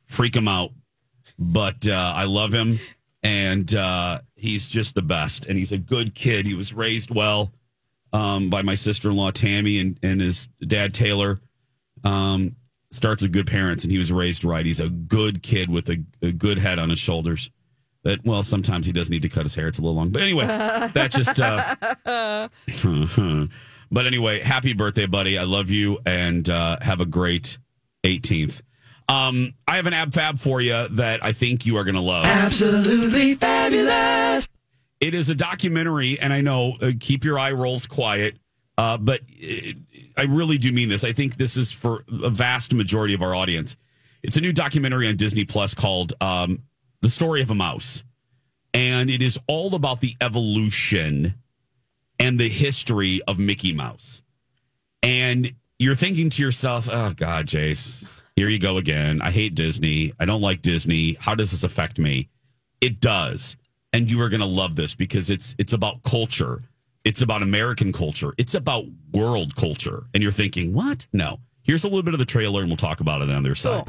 freak 0.06 0.34
him 0.34 0.48
out. 0.48 0.70
But 1.38 1.86
uh, 1.86 2.12
I 2.16 2.24
love 2.24 2.54
him, 2.54 2.78
and 3.22 3.74
uh, 3.74 4.20
he's 4.36 4.68
just 4.68 4.94
the 4.94 5.02
best. 5.02 5.46
And 5.46 5.58
he's 5.58 5.72
a 5.72 5.78
good 5.78 6.14
kid. 6.14 6.46
He 6.46 6.54
was 6.54 6.72
raised 6.72 7.10
well 7.10 7.52
um, 8.12 8.50
by 8.50 8.62
my 8.62 8.74
sister 8.74 9.10
in 9.10 9.16
law 9.16 9.30
Tammy 9.30 9.80
and, 9.80 9.98
and 10.02 10.20
his 10.20 10.48
dad 10.66 10.94
Taylor. 10.94 11.40
Um, 12.04 12.56
starts 12.90 13.22
with 13.22 13.32
good 13.32 13.46
parents, 13.46 13.84
and 13.84 13.90
he 13.90 13.98
was 13.98 14.12
raised 14.12 14.44
right. 14.44 14.64
He's 14.64 14.80
a 14.80 14.88
good 14.88 15.42
kid 15.42 15.68
with 15.68 15.88
a, 15.90 16.02
a 16.22 16.32
good 16.32 16.58
head 16.58 16.78
on 16.78 16.90
his 16.90 16.98
shoulders. 16.98 17.50
That 18.04 18.24
well, 18.24 18.44
sometimes 18.44 18.86
he 18.86 18.92
does 18.92 19.10
need 19.10 19.22
to 19.22 19.28
cut 19.28 19.42
his 19.42 19.54
hair; 19.54 19.66
it's 19.66 19.78
a 19.78 19.82
little 19.82 19.96
long. 19.96 20.10
But 20.10 20.22
anyway, 20.22 20.46
that 20.46 21.10
just. 21.10 21.40
Uh, 21.40 22.48
but 23.90 24.06
anyway, 24.06 24.40
happy 24.40 24.74
birthday, 24.74 25.06
buddy! 25.06 25.36
I 25.36 25.42
love 25.42 25.70
you, 25.70 25.98
and 26.06 26.48
uh, 26.48 26.78
have 26.82 27.00
a 27.00 27.06
great 27.06 27.58
18th. 28.04 28.62
Um, 29.08 29.54
I 29.68 29.76
have 29.76 29.86
an 29.86 29.92
ab 29.94 30.12
fab 30.12 30.38
for 30.38 30.60
you 30.60 30.88
that 30.88 31.24
I 31.24 31.32
think 31.32 31.64
you 31.64 31.76
are 31.76 31.84
going 31.84 31.94
to 31.94 32.00
love. 32.00 32.24
Absolutely 32.24 33.34
fabulous. 33.34 34.48
It 35.00 35.14
is 35.14 35.28
a 35.28 35.34
documentary, 35.34 36.18
and 36.18 36.32
I 36.32 36.40
know 36.40 36.76
uh, 36.80 36.92
keep 36.98 37.22
your 37.22 37.38
eye 37.38 37.52
rolls 37.52 37.86
quiet, 37.86 38.38
uh, 38.78 38.96
but 38.96 39.20
it, 39.28 39.76
I 40.16 40.22
really 40.22 40.58
do 40.58 40.72
mean 40.72 40.88
this. 40.88 41.04
I 41.04 41.12
think 41.12 41.36
this 41.36 41.56
is 41.56 41.70
for 41.70 42.04
a 42.08 42.30
vast 42.30 42.72
majority 42.74 43.14
of 43.14 43.22
our 43.22 43.34
audience. 43.34 43.76
It's 44.22 44.36
a 44.36 44.40
new 44.40 44.52
documentary 44.52 45.06
on 45.08 45.16
Disney 45.16 45.44
Plus 45.44 45.74
called 45.74 46.14
um, 46.20 46.62
"The 47.02 47.10
Story 47.10 47.42
of 47.42 47.50
a 47.50 47.54
Mouse," 47.54 48.02
and 48.74 49.10
it 49.10 49.22
is 49.22 49.38
all 49.46 49.74
about 49.74 50.00
the 50.00 50.16
evolution 50.20 51.34
and 52.18 52.38
the 52.38 52.48
history 52.48 53.20
of 53.28 53.38
Mickey 53.38 53.72
Mouse. 53.74 54.22
And 55.02 55.52
you're 55.78 55.94
thinking 55.94 56.30
to 56.30 56.42
yourself, 56.42 56.88
"Oh 56.90 57.12
God, 57.14 57.46
Jace, 57.46 58.08
here 58.36 58.48
you 58.48 58.58
go 58.58 58.76
again. 58.76 59.20
I 59.20 59.30
hate 59.30 59.54
Disney. 59.54 60.12
I 60.20 60.24
don't 60.24 60.42
like 60.42 60.62
Disney. 60.62 61.16
How 61.20 61.34
does 61.34 61.50
this 61.50 61.64
affect 61.64 61.98
me?" 61.98 62.28
It 62.80 63.00
does 63.00 63.56
and 63.96 64.10
you 64.10 64.20
are 64.20 64.28
going 64.28 64.40
to 64.40 64.46
love 64.46 64.76
this 64.76 64.94
because 64.94 65.30
it's 65.30 65.54
it's 65.58 65.72
about 65.72 66.02
culture. 66.02 66.62
It's 67.04 67.22
about 67.22 67.42
American 67.42 67.92
culture. 67.94 68.34
It's 68.36 68.54
about 68.54 68.84
world 69.12 69.56
culture. 69.56 70.04
And 70.12 70.22
you're 70.22 70.32
thinking, 70.32 70.74
what? 70.74 71.06
No. 71.14 71.40
Here's 71.62 71.84
a 71.84 71.86
little 71.86 72.02
bit 72.02 72.12
of 72.12 72.18
the 72.18 72.26
trailer, 72.26 72.60
and 72.60 72.68
we'll 72.68 72.76
talk 72.76 73.00
about 73.00 73.22
it 73.22 73.30
on 73.30 73.42
their 73.42 73.54
side. 73.54 73.86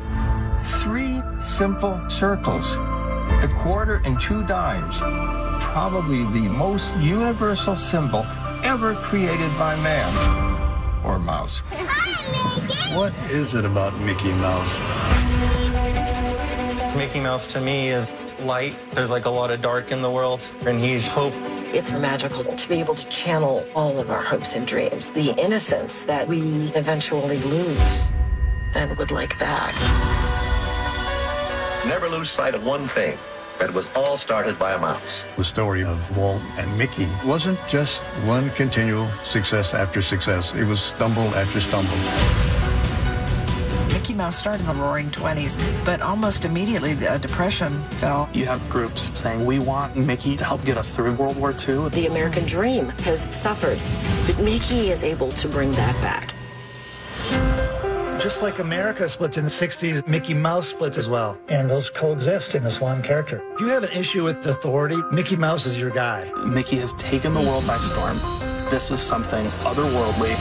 Three 0.81 1.21
simple 1.41 1.99
circles, 2.09 2.75
a 2.75 3.49
quarter 3.57 4.01
and 4.05 4.19
two 4.19 4.43
dimes. 4.45 4.97
Probably 4.97 6.19
the 6.39 6.47
most 6.47 6.95
universal 6.97 7.75
symbol 7.75 8.25
ever 8.63 8.95
created 8.95 9.51
by 9.57 9.75
man 9.83 10.56
or 11.03 11.19
mouse. 11.19 11.59
What 12.93 13.13
is 13.29 13.53
it 13.53 13.65
about 13.65 13.99
Mickey 13.99 14.33
Mouse? 14.33 14.79
Mickey 16.95 17.19
Mouse 17.19 17.47
to 17.47 17.61
me 17.61 17.89
is 17.89 18.11
light. 18.39 18.75
There's 18.93 19.09
like 19.09 19.25
a 19.25 19.29
lot 19.29 19.51
of 19.51 19.61
dark 19.61 19.91
in 19.91 20.01
the 20.01 20.09
world, 20.11 20.51
and 20.65 20.79
he's 20.79 21.07
hope. 21.07 21.33
It's 21.73 21.93
magical 21.93 22.43
to 22.43 22.69
be 22.69 22.79
able 22.79 22.95
to 22.95 23.07
channel 23.09 23.65
all 23.75 23.99
of 23.99 24.09
our 24.09 24.23
hopes 24.23 24.55
and 24.55 24.65
dreams, 24.65 25.11
the 25.11 25.31
innocence 25.31 26.03
that 26.03 26.27
we 26.27 26.71
eventually 26.75 27.39
lose 27.39 28.11
and 28.73 28.97
would 28.97 29.11
like 29.11 29.37
back. 29.39 29.75
Never 31.85 32.09
lose 32.09 32.29
sight 32.29 32.55
of 32.55 32.65
one 32.65 32.87
thing 32.87 33.17
that 33.59 33.73
was 33.73 33.87
all 33.95 34.17
started 34.17 34.57
by 34.57 34.73
a 34.73 34.79
mouse. 34.79 35.23
The 35.35 35.43
story 35.43 35.83
of 35.83 36.15
Walt 36.15 36.41
and 36.57 36.77
Mickey 36.77 37.07
wasn't 37.25 37.59
just 37.67 38.01
one 38.25 38.49
continual 38.51 39.09
success 39.23 39.73
after 39.73 40.01
success. 40.01 40.53
It 40.53 40.65
was 40.65 40.81
stumble 40.81 41.27
after 41.35 41.59
stumble. 41.59 41.97
Mickey 43.93 44.13
Mouse 44.13 44.37
started 44.37 44.61
in 44.61 44.67
the 44.67 44.73
roaring 44.73 45.09
20s, 45.09 45.57
but 45.83 46.01
almost 46.01 46.45
immediately 46.45 46.93
the 46.93 47.11
uh, 47.11 47.17
depression 47.17 47.77
fell. 47.99 48.29
You 48.31 48.45
have 48.45 48.69
groups 48.69 49.11
saying, 49.19 49.45
we 49.45 49.59
want 49.59 49.97
Mickey 49.97 50.35
to 50.37 50.45
help 50.45 50.63
get 50.63 50.77
us 50.77 50.91
through 50.91 51.13
World 51.15 51.35
War 51.35 51.51
II. 51.51 51.89
The 51.89 52.07
American 52.07 52.45
dream 52.45 52.89
has 52.99 53.23
suffered, 53.35 53.79
but 54.25 54.41
Mickey 54.41 54.91
is 54.91 55.03
able 55.03 55.31
to 55.31 55.47
bring 55.49 55.71
that 55.73 56.01
back. 56.01 56.33
Just 58.27 58.41
like 58.41 58.59
America 58.59 59.07
splits 59.07 59.37
in 59.37 59.45
the 59.45 59.49
60s, 59.49 60.05
Mickey 60.05 60.33
Mouse 60.33 60.67
splits 60.67 60.97
as 60.97 61.07
well. 61.07 61.39
And 61.47 61.69
those 61.69 61.89
coexist 61.89 62.55
in 62.55 62.63
this 62.63 62.81
one 62.81 63.01
character. 63.01 63.41
If 63.53 63.61
you 63.61 63.67
have 63.67 63.83
an 63.83 63.91
issue 63.91 64.25
with 64.25 64.45
authority, 64.45 64.97
Mickey 65.13 65.37
Mouse 65.37 65.65
is 65.65 65.79
your 65.79 65.91
guy. 65.91 66.29
Mickey 66.45 66.75
has 66.79 66.91
taken 66.95 67.33
the 67.33 67.39
world 67.39 67.65
by 67.65 67.77
storm. 67.77 68.17
This 68.69 68.91
is 68.91 68.99
something 68.99 69.47
otherworldly. 69.63 70.35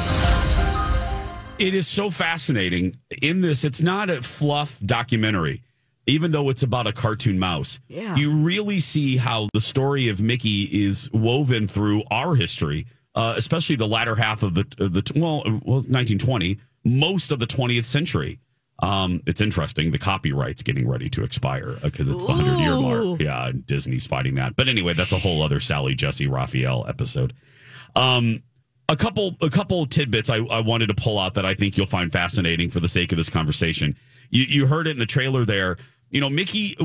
It 1.61 1.75
is 1.75 1.87
so 1.87 2.11
fascinating. 2.11 2.97
In 3.23 3.41
this, 3.41 3.63
it's 3.63 3.81
not 3.81 4.11
a 4.11 4.21
fluff 4.21 4.81
documentary, 4.81 5.63
even 6.09 6.33
though 6.33 6.51
it's 6.51 6.65
about 6.65 6.89
a 6.89 6.93
cartoon 6.93 7.39
mouse. 7.39 7.79
Yeah. 7.87 8.17
You 8.17 8.39
really 8.39 8.81
see 8.81 9.17
how 9.17 9.49
the 9.55 9.61
story 9.61 10.09
of 10.09 10.21
Mickey 10.21 10.63
is 10.73 11.09
woven 11.13 11.69
through 11.69 12.03
our 12.11 12.35
history, 12.35 12.89
uh, 13.15 13.35
especially 13.37 13.77
the 13.77 13.87
latter 13.87 14.17
half 14.17 14.43
of 14.43 14.55
the 14.57 14.67
of 14.81 14.93
the 14.93 15.13
well, 15.15 15.45
well, 15.45 15.83
1920, 15.83 16.59
most 16.87 17.31
of 17.31 17.39
the 17.39 17.47
20th 17.47 17.85
century. 17.85 18.39
Um, 18.81 19.23
it's 19.27 19.41
interesting. 19.41 19.91
The 19.91 19.99
copyright's 19.99 20.63
getting 20.63 20.87
ready 20.87 21.09
to 21.11 21.25
expire 21.25 21.77
because 21.83 22.09
it's 22.09 22.27
the 22.27 22.33
hundred 22.33 22.59
year 22.59 22.77
mark. 22.77 23.21
Yeah, 23.21 23.51
Disney's 23.65 24.07
fighting 24.07 24.35
that. 24.35 24.55
But 24.55 24.69
anyway, 24.69 24.93
that's 24.93 25.13
a 25.13 25.19
whole 25.19 25.43
other 25.43 25.61
Sally 25.61 25.95
Jessy 25.95 26.27
Raphael 26.27 26.85
episode. 26.87 27.33
Um, 27.95 28.43
a 28.89 28.97
couple 28.97 29.35
a 29.41 29.49
couple 29.49 29.87
tidbits 29.87 30.29
I, 30.29 30.37
I 30.37 30.61
wanted 30.61 30.89
to 30.89 30.95
pull 30.95 31.19
out 31.19 31.35
that 31.35 31.47
I 31.47 31.55
think 31.55 31.79
you'll 31.79 31.87
find 31.87 32.13
fascinating 32.13 32.69
for 32.69 32.81
the 32.81 32.89
sake 32.89 33.13
of 33.13 33.17
this 33.17 33.31
conversation. 33.31 33.97
You 34.29 34.43
you 34.43 34.67
heard 34.67 34.87
it 34.87 34.91
in 34.91 34.99
the 34.99 35.07
trailer 35.07 35.47
there. 35.47 35.79
You 36.11 36.21
know, 36.21 36.29
Mickey. 36.29 36.77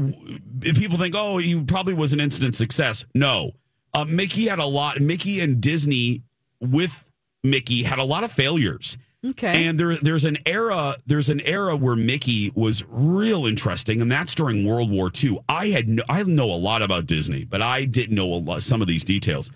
People 0.62 0.98
think, 0.98 1.14
oh, 1.16 1.38
he 1.40 1.62
probably 1.62 1.94
was 1.94 2.14
an 2.14 2.22
instant 2.22 2.56
success. 2.56 3.04
No, 3.14 3.52
uh, 3.94 4.06
Mickey 4.06 4.48
had 4.48 4.60
a 4.60 4.66
lot. 4.66 5.02
Mickey 5.02 5.42
and 5.42 5.60
Disney 5.60 6.24
with 6.62 7.12
Mickey 7.44 7.84
had 7.84 8.00
a 8.00 8.04
lot 8.04 8.24
of 8.24 8.32
failures. 8.32 8.98
Okay. 9.24 9.66
And 9.66 9.80
there, 9.80 9.98
there's 9.98 10.26
an 10.26 10.40
era, 10.48 10.98
there's 11.06 11.30
an 11.30 11.42
era 11.42 11.76
where 11.76 11.96
Mickey 11.96 12.52
was 12.56 12.84
real 12.90 13.46
interesting, 13.46 14.02
and 14.02 14.12
that's 14.12 14.34
during 14.34 14.66
World 14.66 14.90
War 14.90 15.12
II. 15.24 15.40
I 15.48 15.68
had, 15.68 15.88
no, 15.88 16.04
I 16.10 16.24
know 16.24 16.50
a 16.50 16.58
lot 16.58 16.82
about 16.82 17.06
Disney, 17.06 17.46
but 17.46 17.62
I 17.62 17.86
didn't 17.86 18.16
know 18.16 18.34
a 18.34 18.40
lot, 18.40 18.64
some 18.64 18.82
of 18.82 18.88
these 18.88 19.04
details. 19.04 19.52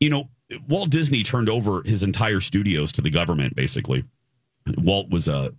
You 0.00 0.10
know, 0.10 0.28
Walt 0.66 0.90
Disney 0.90 1.22
turned 1.22 1.48
over 1.48 1.82
his 1.84 2.02
entire 2.02 2.40
studios 2.40 2.90
to 2.92 3.00
the 3.00 3.10
government. 3.10 3.54
Basically, 3.54 4.04
Walt 4.76 5.10
was 5.10 5.28
uh, 5.28 5.50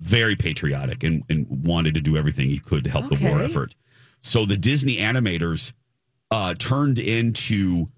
very 0.00 0.36
patriotic 0.36 1.04
and, 1.04 1.22
and 1.28 1.46
wanted 1.66 1.94
to 1.94 2.00
do 2.00 2.16
everything 2.16 2.48
he 2.48 2.58
could 2.58 2.84
to 2.84 2.90
help 2.90 3.08
the 3.08 3.28
war 3.28 3.42
effort. 3.42 3.74
So 4.22 4.46
the 4.46 4.56
Disney 4.56 4.96
animators 4.96 5.72
uh, 6.30 6.54
turned 6.54 6.98
into 6.98 7.88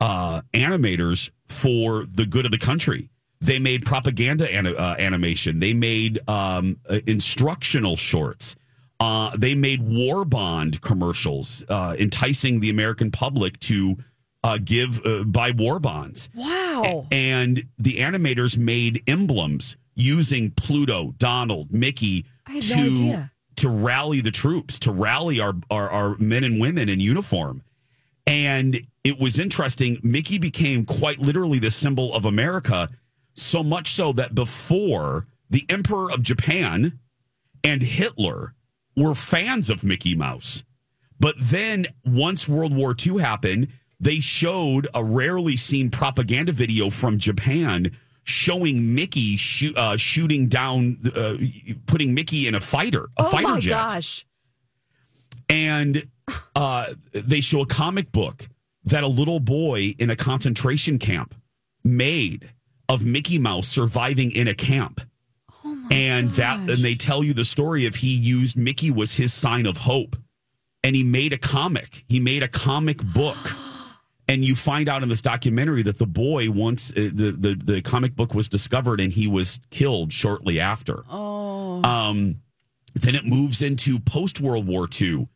uh, 0.00 0.42
animators 0.54 1.30
for 1.48 2.04
the 2.04 2.26
good 2.26 2.44
of 2.44 2.50
the 2.50 2.58
country. 2.58 3.08
They 3.40 3.58
made 3.58 3.86
propaganda 3.86 4.52
ani- 4.52 4.74
uh, 4.74 4.96
animation. 4.96 5.60
They 5.60 5.74
made 5.74 6.18
um, 6.28 6.78
uh, 6.88 7.00
instructional 7.06 7.96
shorts. 7.96 8.56
Uh, 9.00 9.36
they 9.36 9.54
made 9.54 9.80
war 9.82 10.24
bond 10.24 10.80
commercials, 10.80 11.64
uh, 11.68 11.94
enticing 11.98 12.60
the 12.60 12.70
American 12.70 13.10
public 13.12 13.60
to 13.60 13.96
uh, 14.42 14.58
give 14.62 15.04
uh, 15.06 15.22
buy 15.24 15.52
war 15.52 15.78
bonds. 15.78 16.28
Wow. 16.34 17.06
And 17.12 17.64
the 17.78 17.98
animators 17.98 18.58
made 18.58 19.02
emblems 19.06 19.76
using 19.94 20.50
Pluto, 20.52 21.14
Donald, 21.18 21.72
Mickey 21.72 22.26
to 22.60 22.76
no 22.76 23.28
to 23.56 23.68
rally 23.68 24.20
the 24.20 24.30
troops, 24.30 24.78
to 24.80 24.92
rally 24.92 25.40
our, 25.40 25.54
our 25.70 25.90
our 25.90 26.16
men 26.18 26.44
and 26.44 26.60
women 26.60 26.88
in 26.88 27.00
uniform. 27.00 27.62
And 28.26 28.80
it 29.04 29.18
was 29.18 29.38
interesting. 29.38 29.98
Mickey 30.02 30.38
became 30.38 30.84
quite 30.84 31.18
literally 31.18 31.58
the 31.58 31.70
symbol 31.70 32.14
of 32.14 32.24
America, 32.24 32.88
so 33.38 33.62
much 33.62 33.92
so 33.92 34.12
that 34.12 34.34
before 34.34 35.26
the 35.50 35.64
Emperor 35.68 36.10
of 36.10 36.22
Japan 36.22 36.98
and 37.64 37.82
Hitler 37.82 38.54
were 38.96 39.14
fans 39.14 39.70
of 39.70 39.84
Mickey 39.84 40.14
Mouse. 40.14 40.64
But 41.20 41.34
then 41.38 41.86
once 42.04 42.48
World 42.48 42.74
War 42.74 42.94
II 42.94 43.18
happened, 43.18 43.68
they 44.00 44.20
showed 44.20 44.88
a 44.94 45.02
rarely 45.02 45.56
seen 45.56 45.90
propaganda 45.90 46.52
video 46.52 46.90
from 46.90 47.18
Japan 47.18 47.96
showing 48.22 48.94
Mickey 48.94 49.36
uh, 49.74 49.96
shooting 49.96 50.48
down, 50.48 50.98
uh, 51.14 51.36
putting 51.86 52.14
Mickey 52.14 52.46
in 52.46 52.54
a 52.54 52.60
fighter, 52.60 53.04
a 53.16 53.24
oh 53.24 53.28
fighter 53.30 53.48
my 53.48 53.60
jet 53.60 53.88
gosh. 53.88 54.26
and 55.48 56.06
uh, 56.54 56.92
they 57.12 57.40
show 57.40 57.62
a 57.62 57.66
comic 57.66 58.12
book 58.12 58.48
that 58.84 59.02
a 59.02 59.08
little 59.08 59.40
boy 59.40 59.94
in 59.98 60.10
a 60.10 60.16
concentration 60.16 60.98
camp 60.98 61.34
made 61.84 62.50
of 62.88 63.04
Mickey 63.04 63.38
Mouse 63.38 63.68
surviving 63.68 64.30
in 64.30 64.48
a 64.48 64.54
camp. 64.54 65.00
and 65.90 66.30
that 66.32 66.58
and 66.58 66.78
they 66.84 66.94
tell 66.94 67.22
you 67.24 67.32
the 67.34 67.44
story 67.44 67.86
of 67.86 67.96
he 67.96 68.14
used 68.14 68.56
Mickey 68.56 68.90
was 68.90 69.14
his 69.14 69.32
sign 69.32 69.66
of 69.66 69.78
hope. 69.78 70.16
And 70.84 70.94
he 70.94 71.02
made 71.02 71.32
a 71.32 71.38
comic. 71.38 72.04
He 72.08 72.20
made 72.20 72.42
a 72.42 72.48
comic 72.48 72.98
book. 73.02 73.36
And 74.30 74.44
you 74.44 74.54
find 74.54 74.90
out 74.90 75.02
in 75.02 75.08
this 75.08 75.22
documentary 75.22 75.82
that 75.84 75.96
the 75.96 76.06
boy 76.06 76.50
once 76.50 76.90
uh, 76.90 77.08
the, 77.14 77.30
the 77.32 77.54
the 77.54 77.80
comic 77.80 78.14
book 78.14 78.34
was 78.34 78.46
discovered 78.46 79.00
and 79.00 79.10
he 79.10 79.26
was 79.26 79.58
killed 79.70 80.12
shortly 80.12 80.60
after. 80.60 81.02
Oh. 81.08 81.82
Um, 81.82 82.42
Then 82.92 83.14
it 83.14 83.24
moves 83.24 83.62
into 83.62 83.98
post 83.98 84.42
World 84.42 84.66
War 84.66 84.86
II. 85.00 85.28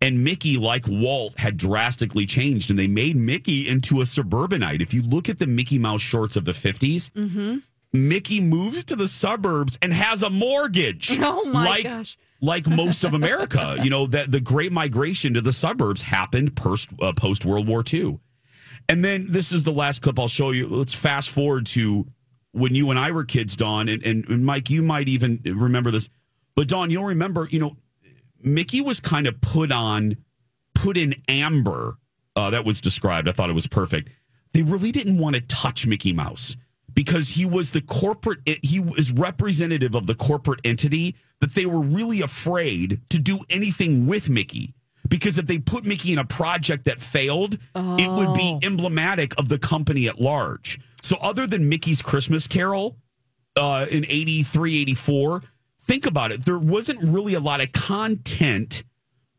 And 0.00 0.22
Mickey, 0.22 0.56
like 0.56 0.86
Walt, 0.86 1.38
had 1.38 1.56
drastically 1.56 2.24
changed, 2.24 2.70
and 2.70 2.78
they 2.78 2.86
made 2.86 3.16
Mickey 3.16 3.68
into 3.68 4.00
a 4.00 4.06
suburbanite. 4.06 4.80
If 4.80 4.94
you 4.94 5.02
look 5.02 5.28
at 5.28 5.38
the 5.38 5.46
Mickey 5.46 5.78
Mouse 5.78 6.02
shorts 6.02 6.36
of 6.36 6.44
the 6.44 6.52
50s, 6.52 7.10
Mm-hmm. 7.10 7.58
Mickey 7.94 8.40
moves 8.40 8.84
to 8.84 8.96
the 8.96 9.08
suburbs 9.08 9.78
and 9.80 9.92
has 9.92 10.22
a 10.22 10.30
mortgage. 10.30 11.10
Oh 11.22 11.44
my 11.46 11.64
like, 11.64 11.84
gosh. 11.84 12.18
Like 12.40 12.66
most 12.66 13.02
of 13.04 13.14
America, 13.14 13.76
you 13.82 13.90
know 13.90 14.06
that 14.08 14.30
the 14.30 14.40
great 14.40 14.72
migration 14.72 15.34
to 15.34 15.40
the 15.40 15.52
suburbs 15.52 16.02
happened 16.02 16.54
post 16.54 16.90
uh, 17.00 17.12
post 17.12 17.44
World 17.44 17.66
War 17.66 17.82
II. 17.90 18.20
And 18.88 19.04
then 19.04 19.26
this 19.30 19.52
is 19.52 19.64
the 19.64 19.72
last 19.72 20.02
clip 20.02 20.18
I'll 20.18 20.28
show 20.28 20.50
you. 20.50 20.68
Let's 20.68 20.94
fast 20.94 21.30
forward 21.30 21.66
to 21.68 22.06
when 22.52 22.74
you 22.74 22.90
and 22.90 22.98
I 22.98 23.10
were 23.10 23.24
kids, 23.24 23.56
Dawn, 23.56 23.88
and, 23.88 24.02
and, 24.02 24.26
and 24.28 24.44
Mike, 24.44 24.70
you 24.70 24.82
might 24.82 25.08
even 25.08 25.40
remember 25.44 25.90
this, 25.90 26.08
but 26.54 26.68
Dawn, 26.68 26.90
you'll 26.90 27.04
remember, 27.04 27.48
you 27.50 27.58
know, 27.58 27.76
Mickey 28.42 28.80
was 28.80 29.00
kind 29.00 29.26
of 29.26 29.40
put 29.40 29.72
on, 29.72 30.16
put 30.74 30.96
in 30.96 31.14
amber. 31.28 31.96
Uh, 32.36 32.50
that 32.50 32.64
was 32.64 32.80
described. 32.80 33.28
I 33.28 33.32
thought 33.32 33.50
it 33.50 33.54
was 33.54 33.66
perfect. 33.66 34.10
They 34.52 34.62
really 34.62 34.92
didn't 34.92 35.18
want 35.18 35.34
to 35.34 35.40
touch 35.42 35.86
Mickey 35.86 36.12
Mouse 36.12 36.56
because 36.94 37.28
he 37.30 37.44
was 37.44 37.70
the 37.72 37.80
corporate, 37.82 38.38
he 38.62 38.78
was 38.80 39.12
representative 39.12 39.94
of 39.94 40.06
the 40.06 40.14
corporate 40.14 40.60
entity 40.64 41.16
that 41.40 41.54
they 41.54 41.66
were 41.66 41.80
really 41.80 42.20
afraid 42.22 43.00
to 43.10 43.18
do 43.18 43.40
anything 43.50 44.06
with 44.06 44.30
Mickey. 44.30 44.72
Because 45.08 45.38
if 45.38 45.46
they 45.46 45.58
put 45.58 45.84
Mickey 45.84 46.12
in 46.12 46.18
a 46.18 46.24
project 46.24 46.84
that 46.84 47.00
failed, 47.00 47.54
it 47.74 48.10
would 48.10 48.34
be 48.34 48.42
Oh. 48.54 48.60
emblematic 48.62 49.36
of 49.38 49.48
the 49.48 49.58
company 49.58 50.06
at 50.06 50.20
large. 50.20 50.78
So, 51.02 51.16
other 51.18 51.46
than 51.46 51.68
Mickey's 51.68 52.02
Christmas 52.02 52.46
Carol 52.46 52.98
uh, 53.56 53.86
in 53.90 54.04
83, 54.06 54.80
84, 54.82 55.42
think 55.88 56.06
about 56.06 56.30
it. 56.30 56.44
There 56.44 56.58
wasn't 56.58 57.02
really 57.02 57.34
a 57.34 57.40
lot 57.40 57.60
of 57.60 57.72
content 57.72 58.84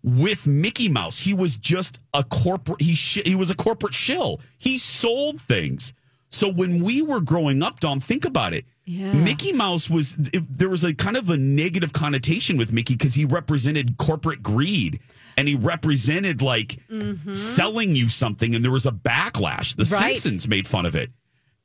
with 0.04 0.48
Mickey 0.48 0.90
Mouse. 0.90 1.20
He 1.20 1.34
was 1.34 1.56
just 1.56 2.00
a 2.14 2.24
corporate. 2.24 2.82
He 2.82 2.96
sh- 2.96 3.22
he 3.26 3.36
was 3.36 3.52
a 3.52 3.56
corporate 3.56 3.94
shill. 3.94 4.42
He 4.58 4.78
sold 4.78 5.40
things. 5.40 5.94
So 6.30 6.52
when 6.52 6.84
we 6.84 7.02
were 7.02 7.22
growing 7.22 7.64
up, 7.64 7.80
Dom, 7.80 8.00
think 8.00 8.26
about 8.26 8.54
it. 8.54 8.66
Yeah. 8.86 9.14
Mickey 9.14 9.54
Mouse 9.54 9.90
was 9.90 10.18
it, 10.34 10.44
there 10.52 10.70
was 10.70 10.84
a 10.84 10.94
kind 10.94 11.16
of 11.16 11.30
a 11.30 11.38
negative 11.38 11.94
connotation 11.94 12.58
with 12.58 12.74
Mickey 12.74 12.96
because 12.96 13.14
he 13.14 13.26
represented 13.26 13.98
corporate 13.98 14.42
greed 14.42 15.00
and 15.38 15.48
he 15.48 15.56
represented 15.56 16.42
like 16.42 16.80
mm-hmm. 16.90 17.34
selling 17.34 17.96
you 17.96 18.10
something, 18.10 18.56
and 18.56 18.64
there 18.64 18.72
was 18.72 18.86
a 18.86 18.92
backlash. 18.92 19.76
The 19.76 19.84
Right. 19.96 20.18
Simpsons 20.18 20.48
made 20.48 20.68
fun 20.68 20.86
of 20.86 20.96
it, 20.96 21.12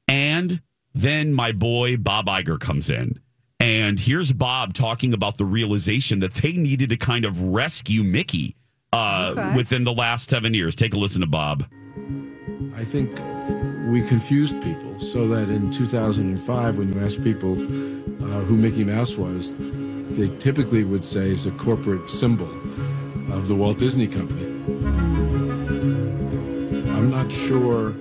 and 0.06 0.60
then 0.94 1.32
my 1.32 1.52
boy 1.52 1.96
Bob 1.96 2.26
Iger 2.26 2.58
comes 2.60 2.90
in. 2.90 3.18
And 3.64 3.98
here's 3.98 4.30
Bob 4.30 4.74
talking 4.74 5.14
about 5.14 5.38
the 5.38 5.46
realization 5.46 6.18
that 6.20 6.34
they 6.34 6.52
needed 6.52 6.90
to 6.90 6.98
kind 6.98 7.24
of 7.24 7.40
rescue 7.42 8.04
Mickey 8.04 8.56
uh, 8.92 9.32
Okay. 9.34 9.56
within 9.56 9.84
the 9.84 9.92
last 9.92 10.28
seven 10.28 10.52
years. 10.52 10.74
Take 10.74 10.92
a 10.92 10.98
listen 10.98 11.22
to 11.22 11.26
Bob. 11.26 11.64
I 12.76 12.84
think 12.84 13.10
we 13.90 14.02
confused 14.06 14.60
people 14.62 15.00
so 15.00 15.26
that 15.28 15.48
in 15.48 15.70
2005, 15.70 16.76
when 16.76 16.92
you 16.92 17.00
asked 17.00 17.22
people 17.24 17.52
uh, 17.54 18.40
who 18.42 18.54
Mickey 18.58 18.84
Mouse 18.84 19.16
was, 19.16 19.54
they 20.10 20.28
typically 20.36 20.84
would 20.84 21.02
say 21.02 21.30
is 21.30 21.46
a 21.46 21.50
corporate 21.52 22.10
symbol 22.10 22.50
of 23.32 23.48
the 23.48 23.54
Walt 23.54 23.78
Disney 23.78 24.06
Company. 24.06 24.44
I'm 26.90 27.10
not 27.10 27.32
sure 27.32 27.94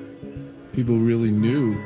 people 0.74 0.98
really 1.00 1.32
knew 1.32 1.77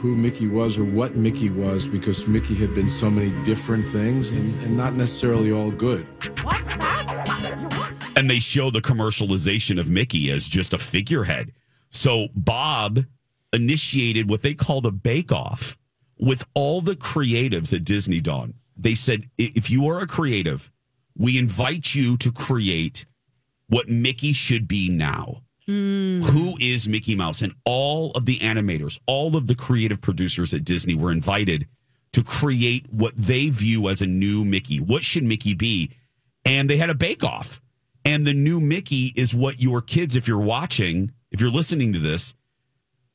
who 0.00 0.16
Mickey 0.16 0.48
was 0.48 0.78
or 0.78 0.84
what 0.84 1.14
Mickey 1.14 1.50
was 1.50 1.86
because 1.86 2.26
Mickey 2.26 2.54
had 2.54 2.74
been 2.74 2.88
so 2.88 3.10
many 3.10 3.30
different 3.44 3.86
things 3.86 4.30
and, 4.30 4.58
and 4.62 4.74
not 4.74 4.94
necessarily 4.94 5.52
all 5.52 5.70
good. 5.70 6.06
and 8.16 8.30
they 8.30 8.38
show 8.38 8.70
the 8.70 8.80
commercialization 8.80 9.78
of 9.78 9.90
Mickey 9.90 10.30
as 10.30 10.48
just 10.48 10.72
a 10.72 10.78
figurehead. 10.78 11.52
So 11.90 12.28
Bob 12.34 13.04
initiated 13.52 14.30
what 14.30 14.40
they 14.40 14.54
called 14.54 14.84
the 14.84 14.92
bake 14.92 15.32
off 15.32 15.76
with 16.18 16.46
all 16.54 16.80
the 16.80 16.96
creatives 16.96 17.74
at 17.74 17.84
Disney 17.84 18.22
Dawn. 18.22 18.54
They 18.78 18.94
said, 18.94 19.28
if 19.36 19.68
you 19.68 19.86
are 19.88 20.00
a 20.00 20.06
creative, 20.06 20.70
we 21.14 21.38
invite 21.38 21.94
you 21.94 22.16
to 22.18 22.32
create 22.32 23.04
what 23.68 23.90
Mickey 23.90 24.32
should 24.32 24.66
be 24.66 24.88
now. 24.88 25.42
Who 25.70 26.56
is 26.60 26.88
Mickey 26.88 27.14
Mouse? 27.14 27.42
And 27.42 27.54
all 27.64 28.10
of 28.12 28.24
the 28.26 28.38
animators, 28.38 28.98
all 29.06 29.36
of 29.36 29.46
the 29.46 29.54
creative 29.54 30.00
producers 30.00 30.52
at 30.54 30.64
Disney 30.64 30.94
were 30.94 31.12
invited 31.12 31.66
to 32.12 32.22
create 32.24 32.86
what 32.92 33.14
they 33.16 33.48
view 33.50 33.88
as 33.88 34.02
a 34.02 34.06
new 34.06 34.44
Mickey. 34.44 34.78
What 34.80 35.04
should 35.04 35.22
Mickey 35.24 35.54
be? 35.54 35.92
And 36.44 36.68
they 36.68 36.76
had 36.76 36.90
a 36.90 36.94
bake 36.94 37.22
off. 37.22 37.60
And 38.04 38.26
the 38.26 38.32
new 38.32 38.60
Mickey 38.60 39.12
is 39.14 39.34
what 39.34 39.60
your 39.60 39.80
kids, 39.82 40.16
if 40.16 40.26
you're 40.26 40.38
watching, 40.38 41.12
if 41.30 41.40
you're 41.40 41.50
listening 41.50 41.92
to 41.92 41.98
this, 41.98 42.34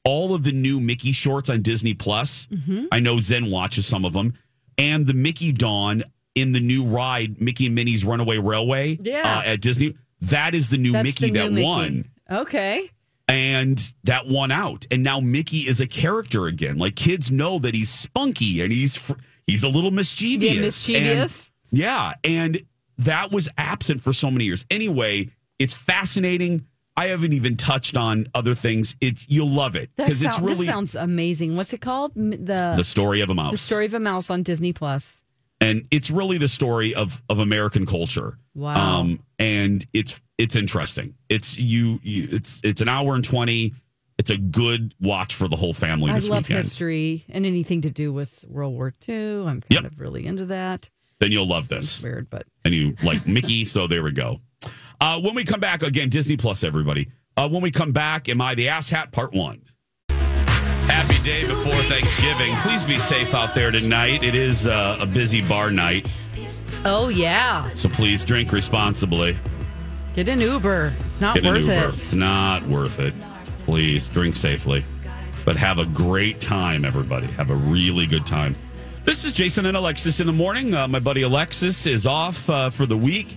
all 0.03 0.33
of 0.35 0.43
the 0.43 0.51
new 0.51 0.79
Mickey 0.79 1.11
shorts 1.11 1.49
on 1.49 1.61
Disney 1.63 1.93
Plus. 1.95 2.47
I 2.91 2.99
know 2.99 3.19
Zen 3.19 3.49
watches 3.49 3.85
some 3.87 4.05
of 4.05 4.13
them, 4.13 4.33
and 4.77 5.07
the 5.07 5.13
Mickey 5.15 5.51
Dawn 5.51 6.03
in 6.35 6.51
the 6.51 6.59
new 6.59 6.85
ride, 6.85 7.41
Mickey 7.41 7.65
and 7.65 7.75
Minnie's 7.75 8.05
Runaway 8.05 8.37
Railway 8.37 8.99
Yeah. 9.01 9.39
uh, 9.39 9.41
at 9.43 9.61
Disney. 9.61 9.95
That 10.21 10.53
is 10.53 10.69
the 10.69 10.77
new 10.77 10.91
That's 10.91 11.19
Mickey 11.19 11.31
the 11.33 11.39
that 11.39 11.49
new 11.49 11.55
Mickey. 11.55 11.65
won 11.65 12.09
Okay. 12.31 12.89
and 13.27 13.93
that 14.03 14.27
won 14.27 14.51
out. 14.51 14.85
And 14.91 15.03
now 15.03 15.19
Mickey 15.19 15.59
is 15.67 15.81
a 15.81 15.87
character 15.87 16.45
again. 16.47 16.77
Like 16.77 16.95
kids 16.95 17.31
know 17.31 17.59
that 17.59 17.73
he's 17.75 17.89
spunky 17.89 18.61
and 18.61 18.71
he's 18.71 18.95
fr- 18.95 19.13
he's 19.47 19.63
a 19.63 19.69
little 19.69 19.91
mischievous. 19.91 20.53
Yeah, 20.55 20.61
mischievous. 20.61 21.51
And- 21.71 21.79
yeah, 21.79 22.13
and 22.23 22.61
that 22.99 23.31
was 23.31 23.49
absent 23.57 24.01
for 24.01 24.13
so 24.13 24.29
many 24.31 24.45
years. 24.45 24.65
Anyway, 24.69 25.31
it's 25.59 25.73
fascinating. 25.73 26.65
I 26.97 27.07
haven't 27.07 27.33
even 27.33 27.57
touched 27.57 27.97
on 27.97 28.27
other 28.33 28.55
things. 28.55 28.95
It's 29.01 29.25
you'll 29.27 29.49
love 29.49 29.75
it 29.75 29.89
because 29.97 30.23
it's 30.23 30.39
really 30.39 30.65
sounds 30.65 30.95
amazing. 30.95 31.57
What's 31.57 31.73
it 31.73 31.81
called? 31.81 32.13
The 32.15 32.73
the 32.77 32.83
story 32.85 33.19
of 33.21 33.29
a 33.29 33.35
mouse. 33.35 33.51
The 33.51 33.57
story 33.57 33.85
of 33.87 33.93
a 33.93 33.99
mouse 33.99 34.29
on 34.29 34.43
Disney 34.43 34.71
Plus. 34.71 35.21
And 35.61 35.87
it's 35.91 36.09
really 36.11 36.37
the 36.37 36.47
story 36.47 36.93
of 36.95 37.21
of 37.29 37.39
American 37.39 37.85
culture. 37.85 38.37
Wow. 38.53 38.99
Um, 38.99 39.19
and 39.39 39.85
it's 39.93 40.19
it's 40.37 40.55
interesting. 40.55 41.15
It's 41.29 41.57
you, 41.57 41.99
you 42.03 42.27
it's 42.31 42.61
it's 42.63 42.81
an 42.81 42.89
hour 42.89 43.15
and 43.15 43.23
twenty. 43.23 43.73
It's 44.17 44.29
a 44.29 44.37
good 44.37 44.93
watch 45.01 45.35
for 45.35 45.47
the 45.49 45.57
whole 45.57 45.73
family 45.73 46.09
I 46.11 46.15
this 46.15 46.29
love 46.29 46.43
weekend. 46.45 46.63
history 46.63 47.25
and 47.29 47.45
anything 47.45 47.81
to 47.81 47.89
do 47.89 48.13
with 48.13 48.45
World 48.47 48.73
War 48.73 48.93
II. 49.09 49.41
I'm 49.41 49.59
kind 49.61 49.63
Yep. 49.69 49.85
of 49.85 49.99
really 49.99 50.25
into 50.25 50.45
that. 50.45 50.89
Then 51.19 51.31
you'll 51.33 51.47
love 51.47 51.67
this. 51.67 52.01
Weird, 52.03 52.29
but 52.29 52.45
and 52.63 52.73
you 52.73 52.95
like 53.03 53.25
Mickey, 53.27 53.65
so 53.65 53.87
there 53.87 54.03
we 54.03 54.11
go. 54.11 54.39
Uh, 55.01 55.19
when 55.19 55.35
we 55.35 55.43
come 55.43 55.59
back 55.59 55.83
again, 55.83 56.09
Disney 56.09 56.37
Plus, 56.37 56.63
everybody. 56.63 57.09
Uh, 57.37 57.49
when 57.49 57.61
we 57.61 57.71
come 57.71 57.91
back, 57.91 58.29
am 58.29 58.39
I 58.41 58.55
the 58.55 58.69
ass 58.69 58.89
hat? 58.89 59.11
Part 59.11 59.33
one. 59.33 59.61
Happy 60.95 61.21
day 61.21 61.45
before 61.45 61.73
Thanksgiving. 61.83 62.55
Please 62.59 62.81
be 62.85 62.97
safe 62.99 63.33
out 63.33 63.53
there 63.53 63.69
tonight. 63.69 64.23
It 64.23 64.33
is 64.33 64.65
uh, 64.65 64.95
a 64.97 65.05
busy 65.05 65.41
bar 65.41 65.69
night, 65.69 66.07
oh 66.85 67.09
yeah, 67.09 67.69
so 67.73 67.89
please 67.89 68.23
drink 68.23 68.53
responsibly. 68.53 69.37
get 70.13 70.29
an 70.29 70.39
Uber. 70.39 70.95
It's 71.05 71.19
not 71.19 71.35
Get 71.35 71.43
worth 71.43 71.67
it. 71.67 71.93
It's 71.93 72.13
not 72.13 72.63
worth 72.63 72.99
it. 72.99 73.13
Please 73.65 74.07
drink 74.07 74.37
safely, 74.37 74.85
but 75.43 75.57
have 75.57 75.79
a 75.79 75.85
great 75.85 76.39
time, 76.39 76.85
everybody. 76.85 77.27
Have 77.27 77.49
a 77.51 77.55
really 77.55 78.05
good 78.05 78.25
time. 78.25 78.55
This 79.03 79.25
is 79.25 79.33
Jason 79.33 79.65
and 79.65 79.75
Alexis 79.75 80.21
in 80.21 80.27
the 80.27 80.33
morning. 80.33 80.73
Uh, 80.73 80.87
my 80.87 80.99
buddy 81.01 81.23
Alexis 81.23 81.85
is 81.85 82.07
off 82.07 82.49
uh, 82.49 82.69
for 82.69 82.85
the 82.85 82.97
week, 82.97 83.35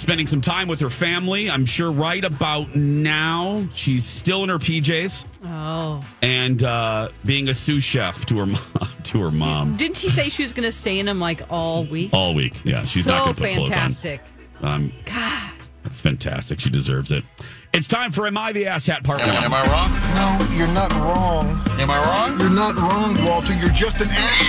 spending 0.00 0.26
some 0.26 0.40
time 0.40 0.68
with 0.68 0.80
her 0.80 0.90
family. 0.90 1.50
I'm 1.50 1.64
sure 1.66 1.90
right 1.92 2.24
about 2.24 2.74
now 2.74 3.66
she's 3.74 4.04
still 4.04 4.42
in 4.44 4.48
her 4.48 4.58
PJs 4.58 5.26
Oh, 5.44 6.02
and 6.22 6.62
uh, 6.62 7.08
being 7.24 7.48
a 7.48 7.54
sous 7.54 7.82
chef 7.84 8.24
to 8.26 8.38
her 8.38 8.46
mom, 8.46 8.62
to 9.04 9.20
her 9.22 9.30
mom 9.30 9.76
didn't 9.76 9.96
she 9.96 10.10
say 10.10 10.28
she 10.28 10.42
was 10.42 10.52
going 10.52 10.64
to 10.66 10.72
stay 10.72 10.98
in 10.98 11.06
them 11.06 11.18
like 11.20 11.42
all 11.50 11.84
week? 11.84 12.10
all 12.12 12.34
week. 12.34 12.60
Yeah, 12.64 12.84
she's 12.84 13.04
so 13.04 13.10
not 13.12 13.24
going 13.24 13.34
to 13.34 13.40
put 13.42 13.68
fantastic. 13.70 14.20
clothes 14.58 14.64
on. 14.72 14.74
Um, 14.74 14.92
God, 15.04 15.52
that's 15.84 16.00
fantastic. 16.00 16.60
She 16.60 16.70
deserves 16.70 17.12
it. 17.12 17.24
It's 17.72 17.86
time 17.86 18.10
for 18.12 18.26
Am 18.26 18.36
I 18.38 18.52
the 18.52 18.66
Ass 18.66 18.86
Hat 18.86 19.04
Part 19.04 19.20
One. 19.20 19.28
Am 19.30 19.52
I 19.54 19.62
wrong? 19.68 19.92
No, 20.14 20.56
you're 20.56 20.66
not 20.68 20.90
wrong. 20.92 21.48
Am 21.78 21.90
I 21.90 21.98
wrong? 21.98 22.40
You're 22.40 22.50
not 22.50 22.74
wrong, 22.76 23.16
Walter. 23.26 23.54
You're 23.54 23.68
just 23.70 24.00
an 24.00 24.08
ass. 24.10 24.48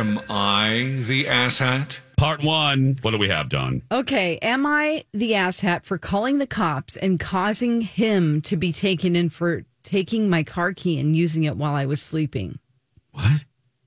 Am 0.00 0.18
I 0.18 0.22
wrong? 0.22 0.24
Am 0.28 0.30
I 0.30 1.02
the 1.02 1.24
asshat? 1.24 1.98
Part 2.16 2.42
one. 2.42 2.96
What 3.02 3.12
do 3.12 3.18
we 3.18 3.28
have, 3.28 3.48
Dawn? 3.48 3.82
Okay, 3.90 4.38
am 4.38 4.66
I 4.66 5.04
the 5.12 5.32
asshat 5.32 5.84
for 5.84 5.98
calling 5.98 6.38
the 6.38 6.46
cops 6.46 6.96
and 6.96 7.18
causing 7.18 7.80
him 7.82 8.40
to 8.42 8.56
be 8.56 8.72
taken 8.72 9.16
in 9.16 9.28
for 9.30 9.64
taking 9.82 10.28
my 10.28 10.42
car 10.42 10.72
key 10.72 10.98
and 10.98 11.16
using 11.16 11.44
it 11.44 11.56
while 11.56 11.74
I 11.74 11.86
was 11.86 12.02
sleeping? 12.02 12.58
What? 13.12 13.44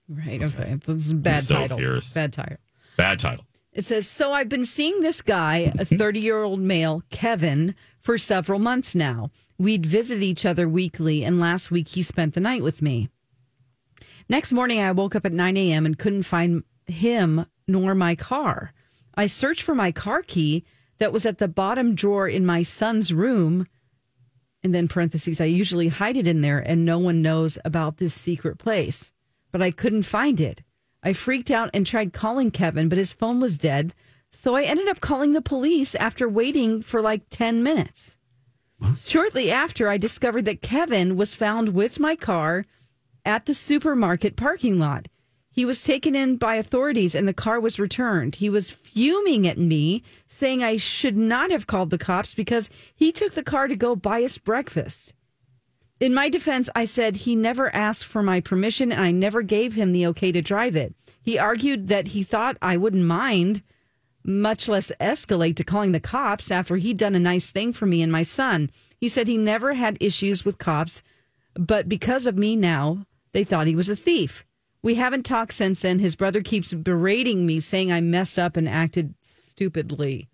Right. 0.08 0.42
Okay. 0.42 0.76
This 0.76 1.06
is 1.06 1.12
a 1.12 1.16
bad 1.16 1.44
so 1.44 1.56
title. 1.56 1.78
curious. 1.78 2.14
Bad 2.14 2.34
title. 2.34 2.58
Bad 2.98 3.20
title. 3.20 3.46
It 3.72 3.86
says, 3.86 4.08
So 4.08 4.34
I've 4.34 4.50
been 4.50 4.66
seeing 4.66 5.02
this 5.02 5.22
guy, 5.22 5.58
a 5.58 5.72
mm-hmm. 5.72 5.98
30 5.98 6.20
year 6.20 6.44
old 6.44 6.60
male, 6.60 7.04
Kevin, 7.10 7.76
for 8.00 8.18
several 8.18 8.60
months 8.60 8.94
now. 8.94 9.32
We'd 9.58 9.86
visit 9.86 10.22
each 10.22 10.46
other 10.46 10.68
weekly, 10.68 11.24
and 11.24 11.40
last 11.40 11.72
week 11.72 11.90
he 11.90 12.04
spent 12.04 12.34
the 12.34 12.40
night 12.40 12.64
with 12.64 12.82
me. 12.82 13.10
Next 14.30 14.54
morning, 14.54 14.82
I 14.82 14.92
woke 14.92 15.16
up 15.16 15.26
at 15.26 15.34
9 15.34 15.58
a.m. 15.58 15.86
and 15.86 15.98
couldn't 15.98 16.24
find 16.24 16.64
him 16.88 17.46
nor 17.68 17.94
my 17.96 18.16
car. 18.16 18.74
I 19.16 19.28
searched 19.28 19.62
for 19.62 19.76
my 19.76 19.92
car 19.92 20.22
key 20.22 20.64
that 21.00 21.14
was 21.14 21.26
at 21.26 21.38
the 21.38 21.48
bottom 21.48 21.96
drawer 21.96 22.28
in 22.28 22.46
my 22.46 22.64
son's 22.64 23.14
room. 23.14 23.68
And 24.64 24.74
then 24.74 24.88
parentheses, 24.88 25.42
I 25.42 25.46
usually 25.46 25.90
hide 25.90 26.18
it 26.18 26.28
in 26.28 26.42
there 26.42 26.60
and 26.60 26.86
no 26.86 26.98
one 26.98 27.22
knows 27.22 27.58
about 27.66 27.98
this 27.98 28.14
secret 28.14 28.58
place. 28.58 29.12
But 29.52 29.62
I 29.62 29.72
couldn't 29.72 30.04
find 30.04 30.40
it. 30.40 30.64
I 31.04 31.14
freaked 31.14 31.52
out 31.52 31.70
and 31.74 31.86
tried 31.86 32.14
calling 32.14 32.50
Kevin, 32.50 32.88
but 32.88 32.98
his 32.98 33.14
phone 33.14 33.40
was 33.42 33.58
dead. 33.58 33.94
So 34.32 34.56
I 34.56 34.64
ended 34.64 34.88
up 34.88 35.02
calling 35.02 35.34
the 35.34 35.42
police 35.42 35.96
after 35.96 36.28
waiting 36.30 36.82
for 36.82 37.02
like 37.02 37.30
10 37.30 37.62
minutes. 37.62 38.16
Shortly 39.06 39.52
after, 39.52 39.90
I 39.90 39.98
discovered 39.98 40.46
that 40.46 40.62
Kevin 40.62 41.16
was 41.16 41.36
found 41.36 41.70
with 41.70 42.00
my 42.00 42.16
car 42.16 42.66
at 43.26 43.46
the 43.46 43.54
supermarket 43.54 44.36
parking 44.36 44.80
lot. 44.80 45.08
He 45.52 45.66
was 45.66 45.84
taken 45.84 46.16
in 46.16 46.38
by 46.38 46.56
authorities 46.56 47.14
and 47.14 47.28
the 47.28 47.34
car 47.34 47.60
was 47.60 47.80
returned. 47.80 48.36
He 48.36 48.50
was 48.50 48.72
fuming 48.72 49.48
at 49.48 49.60
me, 49.60 50.02
saying 50.28 50.64
I 50.64 50.78
should 50.78 51.16
not 51.16 51.52
have 51.52 51.68
called 51.68 51.92
the 51.92 52.00
cops 52.00 52.34
because 52.34 52.70
he 52.96 53.12
took 53.12 53.34
the 53.34 53.44
car 53.44 53.68
to 53.68 53.76
go 53.76 53.96
buy 53.96 54.24
us 54.24 54.40
breakfast. 54.40 55.14
In 56.00 56.14
my 56.14 56.28
defense, 56.28 56.72
I 56.76 56.86
said 56.86 57.16
he 57.16 57.36
never 57.36 57.74
asked 57.74 58.04
for 58.04 58.24
my 58.24 58.42
permission 58.42 58.92
and 58.92 59.00
I 59.00 59.12
never 59.12 59.44
gave 59.44 59.76
him 59.76 59.92
the 59.92 60.08
okay 60.08 60.32
to 60.32 60.42
drive 60.42 60.76
it. 60.76 60.96
He 61.22 61.38
argued 61.38 61.88
that 61.88 62.10
he 62.10 62.24
thought 62.24 62.58
I 62.62 62.76
wouldn't 62.76 63.06
mind, 63.06 63.62
much 64.24 64.68
less 64.68 64.92
escalate 65.00 65.56
to 65.58 65.64
calling 65.64 65.92
the 65.92 66.00
cops 66.00 66.50
after 66.50 66.78
he'd 66.78 66.98
done 66.98 67.14
a 67.14 67.20
nice 67.20 67.52
thing 67.52 67.74
for 67.74 67.86
me 67.86 68.02
and 68.02 68.12
my 68.12 68.24
son. 68.24 68.72
He 68.98 69.08
said 69.08 69.28
he 69.28 69.38
never 69.38 69.76
had 69.76 69.98
issues 70.00 70.44
with 70.44 70.58
cops, 70.58 71.04
but 71.54 71.88
because 71.88 72.26
of 72.26 72.38
me 72.38 72.56
now, 72.56 73.06
they 73.34 73.44
thought 73.44 73.68
he 73.68 73.76
was 73.76 73.90
a 73.90 73.96
thief. 73.96 74.46
We 74.82 74.96
haven't 74.96 75.24
talked 75.24 75.54
since 75.54 75.82
then. 75.82 76.00
His 76.00 76.16
brother 76.16 76.42
keeps 76.42 76.74
berating 76.74 77.46
me, 77.46 77.60
saying 77.60 77.92
I 77.92 78.02
messed 78.02 78.40
up 78.40 78.58
and 78.58 78.68
acted 78.68 79.14
stupidly. 79.22 80.30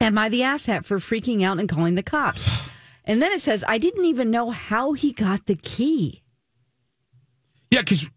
Am 0.00 0.18
I 0.18 0.28
the 0.28 0.40
asshat 0.40 0.84
for 0.84 0.98
freaking 0.98 1.42
out 1.42 1.58
and 1.58 1.68
calling 1.68 1.94
the 1.94 2.02
cops? 2.02 2.48
And 3.06 3.20
then 3.20 3.32
it 3.32 3.42
says, 3.42 3.62
I 3.68 3.76
didn't 3.76 4.06
even 4.06 4.30
know 4.30 4.48
how 4.48 4.94
he 4.94 5.12
got 5.12 5.44
the 5.44 5.56
key. 5.56 6.22
Yeah, 7.70 7.80
because 7.82 8.08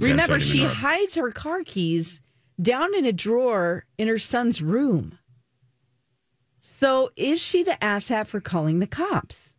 Remember, 0.00 0.40
she 0.40 0.64
hides 0.64 1.14
her 1.14 1.30
car 1.30 1.62
keys 1.64 2.20
down 2.60 2.94
in 2.94 3.04
a 3.04 3.12
drawer 3.12 3.86
in 3.98 4.08
her 4.08 4.18
son's 4.18 4.60
room. 4.60 5.18
So 6.58 7.10
is 7.16 7.40
she 7.40 7.62
the 7.62 7.78
asshat 7.80 8.26
for 8.26 8.40
calling 8.40 8.80
the 8.80 8.86
cops? 8.86 9.55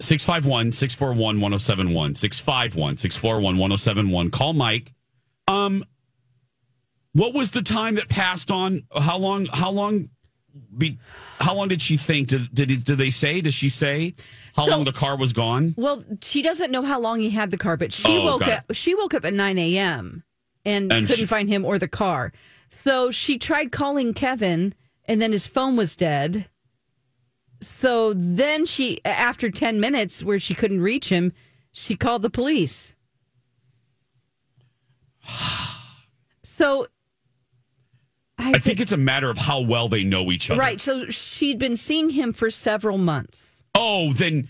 651 0.00 0.72
641 0.72 1.40
1071. 1.40 2.14
651 2.14 2.96
641 2.98 3.58
1071. 3.58 4.30
Call 4.30 4.52
Mike. 4.52 4.92
Um, 5.48 5.84
what 7.12 7.32
was 7.34 7.50
the 7.52 7.62
time 7.62 7.94
that 7.94 8.08
passed 8.08 8.50
on? 8.50 8.82
How 8.96 9.16
long? 9.16 9.46
How 9.46 9.70
long? 9.70 10.10
Be, 10.76 10.98
how 11.38 11.54
long 11.54 11.68
did 11.68 11.80
she 11.82 11.96
think? 11.96 12.28
Did 12.28 12.54
did, 12.54 12.84
did 12.84 12.98
they 12.98 13.10
say? 13.10 13.40
Does 13.40 13.54
she 13.54 13.68
say 13.68 14.14
how 14.54 14.64
So- 14.66 14.70
long 14.72 14.84
the 14.84 14.92
car 14.92 15.16
was 15.16 15.32
gone? 15.32 15.74
Well, 15.76 16.02
she 16.22 16.42
doesn't 16.42 16.70
know 16.70 16.82
how 16.82 17.00
long 17.00 17.20
he 17.20 17.30
had 17.30 17.50
the 17.50 17.58
car, 17.58 17.76
but 17.76 17.92
she 17.92 18.08
Oh, 18.18 18.24
woke 18.24 18.46
up. 18.46 18.64
She 18.72 18.94
woke 18.94 19.14
up 19.14 19.24
at 19.24 19.32
nine 19.34 19.58
a.m. 19.58 20.24
and, 20.64 20.92
And 20.92 21.06
couldn't 21.06 21.20
she- 21.22 21.26
find 21.26 21.48
him 21.48 21.64
or 21.64 21.78
the 21.78 21.88
car. 21.88 22.32
So 22.70 23.10
she 23.10 23.38
tried 23.38 23.70
calling 23.72 24.12
Kevin, 24.12 24.74
and 25.06 25.20
then 25.22 25.32
his 25.32 25.46
phone 25.46 25.76
was 25.76 25.94
dead. 25.96 26.48
So 27.60 28.12
then 28.14 28.66
she, 28.66 29.00
after 29.04 29.50
ten 29.50 29.80
minutes, 29.80 30.22
where 30.22 30.38
she 30.38 30.54
couldn't 30.54 30.80
reach 30.80 31.08
him, 31.08 31.32
she 31.72 31.96
called 31.96 32.22
the 32.22 32.30
police. 32.30 32.94
So 36.42 36.86
I 38.38 38.58
think 38.58 38.80
it's 38.80 38.92
a 38.92 38.96
matter 38.96 39.30
of 39.30 39.36
how 39.38 39.60
well 39.60 39.88
they 39.88 40.04
know 40.04 40.30
each 40.30 40.50
other. 40.50 40.58
right, 40.58 40.80
so 40.80 41.10
she'd 41.10 41.58
been 41.58 41.76
seeing 41.76 42.10
him 42.10 42.32
for 42.32 42.50
several 42.50 42.96
months. 42.96 43.62
Oh, 43.74 44.12
then 44.14 44.48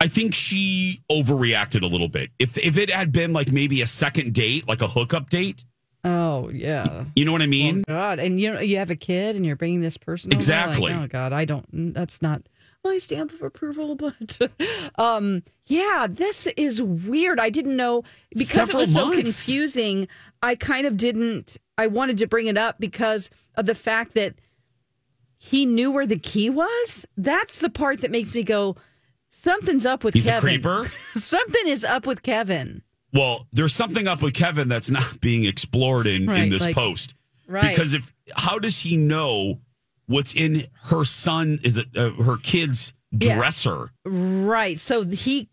I 0.00 0.08
think 0.08 0.34
she 0.34 1.00
overreacted 1.10 1.82
a 1.82 1.86
little 1.86 2.08
bit. 2.08 2.30
If 2.38 2.58
if 2.58 2.76
it 2.76 2.90
had 2.90 3.12
been 3.12 3.32
like 3.32 3.50
maybe 3.50 3.82
a 3.82 3.86
second 3.86 4.34
date, 4.34 4.68
like 4.68 4.82
a 4.82 4.88
hookup 4.88 5.30
date, 5.30 5.64
Oh 6.06 6.50
yeah. 6.52 7.04
you 7.16 7.24
know 7.24 7.32
what 7.32 7.42
I 7.42 7.46
mean? 7.46 7.80
Oh, 7.88 7.92
God, 7.92 8.18
and 8.18 8.40
you 8.40 8.52
know 8.52 8.60
you 8.60 8.78
have 8.78 8.90
a 8.90 8.96
kid, 8.96 9.36
and 9.36 9.44
you're 9.44 9.56
bringing 9.56 9.80
this 9.80 9.96
person 9.96 10.30
over, 10.32 10.36
like, 10.36 10.42
Exactly. 10.42 10.92
oh 10.92 11.06
God, 11.06 11.32
I 11.32 11.44
don't. 11.44 11.66
That's 11.94 12.22
not 12.22 12.42
my 12.84 12.98
stamp 12.98 13.32
of 13.32 13.42
approval, 13.42 13.94
but 13.96 14.38
um, 14.96 15.42
yeah, 15.66 16.06
this 16.08 16.46
is 16.56 16.80
weird. 16.80 17.40
I 17.40 17.50
didn't 17.50 17.76
know 17.76 18.04
because 18.30 18.68
Several 18.68 18.78
it 18.78 18.80
was 18.82 18.94
so 18.94 19.10
confusing. 19.12 20.06
I 20.42 20.54
kind 20.54 20.86
of 20.86 20.96
didn't. 20.96 21.56
I 21.78 21.88
wanted 21.88 22.18
to 22.18 22.26
bring 22.26 22.46
it 22.46 22.56
up 22.56 22.78
because 22.78 23.28
of 23.56 23.66
the 23.66 23.74
fact 23.74 24.14
that 24.14 24.34
he 25.38 25.66
knew 25.66 25.90
where 25.90 26.06
the 26.06 26.18
key 26.18 26.48
was. 26.50 27.04
That's 27.16 27.58
the 27.58 27.68
part 27.70 28.00
that 28.00 28.10
makes 28.10 28.34
me 28.34 28.42
go, 28.42 28.76
something's 29.28 29.84
up 29.84 30.02
with 30.04 30.14
He's 30.14 30.26
a 30.26 30.30
Kevin. 30.32 30.48
creeper? 30.62 30.86
Something 31.14 31.66
is 31.66 31.84
up 31.84 32.06
with 32.06 32.22
Kevin. 32.22 32.82
Well, 33.12 33.46
there's 33.52 33.72
something 33.74 34.06
up 34.08 34.22
with 34.22 34.34
Kevin 34.34 34.68
that's 34.68 34.90
not 34.90 35.20
being 35.20 35.44
explored 35.44 36.06
in, 36.06 36.28
in 36.30 36.50
this 36.50 36.64
like- 36.64 36.74
post. 36.74 37.14
Right. 37.48 37.76
Because 37.76 37.94
if 37.94 38.12
how 38.34 38.58
does 38.58 38.80
he 38.80 38.96
know 38.96 39.60
what's 40.06 40.34
in 40.34 40.66
her 40.86 41.04
son 41.04 41.60
is 41.62 41.78
it 41.78 41.86
uh, 41.96 42.10
her 42.22 42.36
kid's 42.38 42.92
Yeah. 43.12 43.36
dresser? 43.36 43.92
Right. 44.04 44.78
So 44.80 45.04
he, 45.04 45.48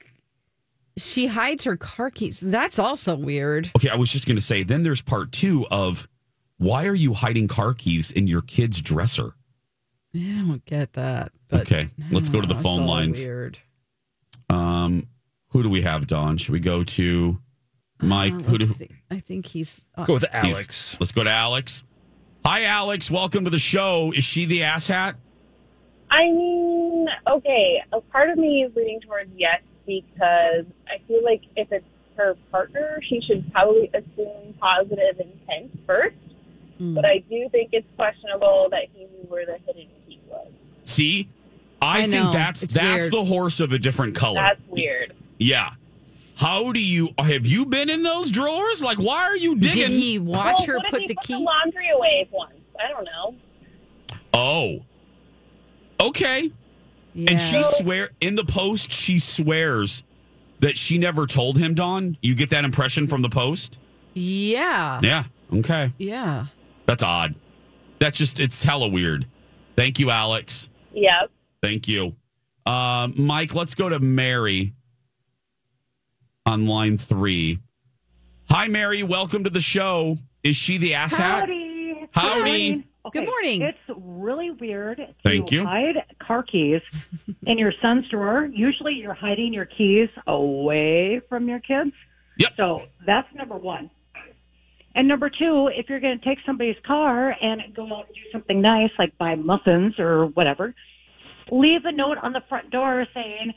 she 0.98 1.28
hides 1.28 1.64
her 1.66 1.78
car 1.78 2.10
keys. 2.10 2.40
That's 2.40 2.80
also 2.80 3.16
weird. 3.16 3.70
Okay, 3.76 3.90
I 3.90 3.96
was 3.96 4.12
just 4.12 4.26
going 4.26 4.38
to 4.38 4.42
say 4.42 4.64
then 4.64 4.82
there's 4.82 5.02
part 5.04 5.32
2 5.34 5.68
of 5.70 6.08
why 6.58 6.88
are 6.88 6.96
you 6.96 7.14
hiding 7.14 7.48
car 7.48 7.76
keys 7.76 8.10
in 8.12 8.26
your 8.28 8.42
kid's 8.42 8.82
dresser? 8.82 9.36
Yeah, 10.14 10.42
I 10.42 10.48
don't 10.48 10.66
get 10.66 10.94
that. 10.94 11.32
Okay, 11.52 11.90
let's 12.12 12.30
go 12.30 12.42
to 12.42 12.48
the 12.48 12.56
phone 12.56 12.88
lines. 12.88 13.24
Weird. 13.24 13.60
Um 14.50 15.08
who 15.54 15.64
do 15.64 15.70
we 15.70 15.84
have, 15.84 16.08
Dawn? 16.08 16.38
Should 16.38 16.52
we 16.52 16.60
go 16.60 16.84
to 16.84 17.40
Mike? 18.02 18.34
Uh, 18.34 18.38
who 18.40 18.58
do 18.58 18.66
see. 18.66 18.90
I 19.10 19.20
think 19.20 19.46
he's 19.46 19.86
uh, 19.96 20.06
Go 20.06 20.14
with 20.14 20.26
Alex. 20.34 20.98
Let's 21.00 21.12
go 21.12 21.24
to 21.24 21.30
Alex. 21.32 21.84
Hi, 22.44 22.64
Alex. 22.66 23.10
Welcome 23.10 23.46
to 23.46 23.50
the 23.50 23.60
show. 23.60 24.12
Is 24.12 24.24
she 24.24 24.46
the 24.46 24.62
asshat? 24.62 25.16
I 26.10 26.24
mean, 26.26 27.08
okay, 27.30 27.82
a 27.94 28.02
part 28.02 28.30
of 28.30 28.38
me 28.38 28.64
is 28.64 28.76
leaning 28.76 29.00
towards 29.02 29.30
yes 29.38 29.62
because 29.86 30.66
I 30.88 30.98
feel 31.08 31.24
like 31.24 31.44
if 31.56 31.72
it's 31.72 31.86
her 32.18 32.36
partner, 32.52 33.00
she 33.08 33.22
should 33.22 33.50
probably 33.52 33.90
assume 33.94 34.54
positive 34.60 35.20
intent 35.20 35.72
first. 35.86 36.16
Hmm. 36.80 36.96
But 36.96 37.06
I 37.06 37.20
do 37.30 37.48
think 37.52 37.70
it's 37.74 37.88
questionable 37.96 38.68
that 38.72 38.86
he 38.92 39.02
knew 39.06 39.26
where 39.28 39.46
the 39.46 39.58
hidden 39.66 39.88
key 40.08 40.20
was. 40.28 40.48
See, 40.84 41.30
I, 41.82 42.00
I 42.00 42.02
think 42.08 42.12
know. 42.26 42.32
that's 42.32 42.64
It's 42.64 42.74
that's 42.74 43.04
weird. 43.06 43.14
the 43.14 43.24
horse 43.26 43.60
of 43.60 43.72
a 43.72 43.80
different 43.80 44.16
color. 44.16 44.42
That's 44.42 44.62
weird. 44.68 45.16
Yeah. 45.44 45.72
How 46.36 46.72
do 46.72 46.80
you 46.80 47.10
have 47.20 47.46
you 47.46 47.66
been 47.66 47.90
in 47.90 48.02
those 48.04 48.32
drawers? 48.32 48.82
Like, 48.82 48.98
why 48.98 49.24
are 49.26 49.38
you 49.38 49.56
digging? 49.56 49.90
Did 49.90 49.92
he 49.92 50.20
watch 50.20 50.60
Well, 50.60 50.68
her 50.68 50.76
what 50.78 50.86
if 50.86 50.92
put 50.92 51.02
he 51.02 51.08
the 51.08 51.16
put 51.16 51.24
key? 51.26 51.34
the 51.34 51.40
laundry 51.40 51.90
away 51.96 52.28
once? 52.32 52.54
I 52.84 52.90
don't 52.90 53.06
know. 53.06 53.36
Oh, 54.34 54.84
okay. 56.00 56.52
And 57.16 57.40
she 57.40 57.62
swear 57.62 58.10
in 58.22 58.36
the 58.36 58.44
post. 58.44 58.92
She 58.92 59.20
swears 59.20 60.04
that 60.60 60.78
she 60.78 60.98
never 60.98 61.28
told 61.28 61.58
him. 61.58 61.76
Dawn, 61.76 62.18
you 62.22 62.34
get 62.34 62.50
that 62.50 62.66
impression 62.66 63.06
from 63.08 63.22
the 63.22 63.30
post? 63.30 63.78
Yeah. 64.16 65.00
Yeah. 65.04 65.26
Okay. 65.54 65.94
Yeah. 66.00 66.48
That's 66.88 67.04
odd. 67.04 67.36
That's 68.00 68.18
just 68.18 68.40
it's 68.40 68.64
hella 68.64 68.88
weird. 68.88 69.28
Thank 69.76 70.00
you, 70.00 70.10
Alex. 70.10 70.70
Yep. 70.94 71.30
Thank 71.62 71.88
you. 71.88 72.16
Uh, 72.66 73.10
Mike, 73.16 73.54
let's 73.54 73.76
go 73.76 73.90
to 73.90 74.00
Mary 74.00 74.74
on 76.46 76.68
line 76.68 76.98
three. 76.98 77.60
Hi, 78.50 78.68
Mary. 78.68 79.04
Welcome 79.04 79.44
to 79.46 79.50
the 79.50 79.62
show. 79.62 80.18
Is 80.44 80.56
she 80.56 80.78
the 80.78 80.92
asshat? 80.92 81.18
Howdy. 81.18 82.08
Howdy. 82.12 82.12
Good 82.12 82.42
morning. 82.42 82.84
Good 83.12 83.26
morning. 83.26 83.62
It's 83.62 84.00
really 84.02 84.52
weird 84.52 84.98
to 84.98 85.08
Thank 85.24 85.52
you. 85.52 85.66
hide 85.66 85.96
car 86.20 86.44
keys 86.44 86.82
in 87.46 87.58
your 87.58 87.74
son's 87.82 88.08
drawer. 88.10 88.50
Usually 88.54 88.94
you're 88.94 89.14
hiding 89.14 89.54
your 89.54 89.66
keys 89.66 90.10
away 90.28 91.22
from 91.28 91.48
your 91.50 91.60
kids. 91.60 91.92
Yep. 92.40 92.54
So 92.58 92.84
that's 93.06 93.28
number 93.36 93.58
one. 93.58 93.90
And 94.96 95.08
number 95.08 95.30
two, 95.30 95.70
if 95.74 95.90
you're 95.90 96.00
going 96.00 96.20
to 96.20 96.26
take 96.26 96.38
somebody's 96.46 96.76
car 96.86 97.36
and 97.42 97.62
go 97.76 97.86
out 97.88 98.06
and 98.08 98.16
do 98.16 98.22
something 98.32 98.62
nice, 98.62 98.92
like 99.00 99.18
buy 99.18 99.36
muffins 99.36 99.98
or 99.98 100.28
whatever, 100.28 100.76
leave 101.52 101.86
a 101.86 101.92
note 101.92 102.18
on 102.22 102.32
the 102.32 102.42
front 102.48 102.70
door 102.70 103.06
saying, 103.14 103.54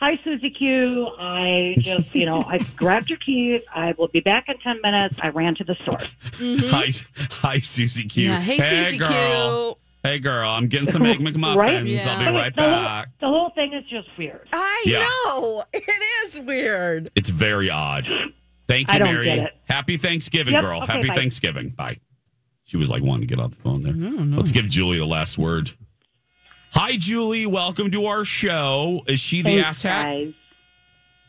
Hi, 0.00 0.18
Susie 0.24 0.48
Q. 0.50 1.08
I 1.18 1.74
just, 1.78 2.14
you 2.14 2.24
know, 2.24 2.42
I 2.46 2.58
grabbed 2.76 3.10
your 3.10 3.18
keys. 3.18 3.60
I 3.74 3.92
will 3.98 4.08
be 4.08 4.20
back 4.20 4.46
in 4.48 4.58
10 4.58 4.80
minutes. 4.82 5.14
I 5.22 5.28
ran 5.28 5.54
to 5.56 5.64
the 5.64 5.74
store. 5.82 5.98
Mm-hmm. 5.98 6.68
Hi, 6.68 6.88
hi, 7.30 7.58
Susie 7.58 8.08
Q. 8.08 8.30
Yeah. 8.30 8.40
Hey, 8.40 8.58
Susie 8.60 8.96
girl. 8.96 9.78
Hey, 10.02 10.18
girl, 10.18 10.48
I'm 10.48 10.68
getting 10.68 10.88
some 10.90 11.04
egg 11.04 11.18
McMuffins. 11.20 11.56
Right? 11.56 12.06
I'll 12.06 12.18
be 12.32 12.34
right 12.38 12.56
the 12.56 12.62
whole- 12.62 12.70
back. 12.72 13.08
the 13.20 13.26
whole 13.26 13.50
thing 13.50 13.74
is 13.74 13.84
just 13.90 14.08
weird. 14.16 14.48
I 14.54 14.82
Yeah. 14.86 15.00
know. 15.00 15.64
It 15.74 16.26
is 16.26 16.40
weird. 16.40 17.10
It's 17.14 17.28
very 17.30 17.68
odd. 17.68 18.10
Thank 18.68 18.88
you, 18.90 18.94
I 18.94 18.98
don't 18.98 19.12
Mary. 19.12 19.24
get 19.26 19.38
it. 19.38 19.52
Happy 19.68 19.96
Thanksgiving, 19.98 20.54
Yep, 20.54 20.62
girl. 20.62 20.82
okay, 20.82 20.92
Happy 20.94 21.08
bye. 21.08 21.14
Thanksgiving. 21.14 21.70
Bye. 21.70 21.98
She 22.64 22.76
was 22.78 22.88
like 22.90 23.02
wanting 23.02 23.26
to 23.28 23.34
get 23.34 23.42
off 23.42 23.50
the 23.50 23.56
phone 23.56 23.82
there. 23.82 23.92
Mm-hmm. 23.92 24.36
Let's 24.36 24.52
give 24.52 24.66
Julie 24.68 24.98
the 24.98 25.04
last 25.06 25.36
word. 25.36 25.70
Hi, 26.72 26.96
Julie. 26.96 27.46
Welcome 27.46 27.90
to 27.90 28.06
our 28.06 28.24
show. 28.24 29.02
Is 29.06 29.20
she 29.20 29.42
the 29.42 29.60
Thanks, 29.60 29.82
asshat? 29.82 30.02
guys. 30.02 30.34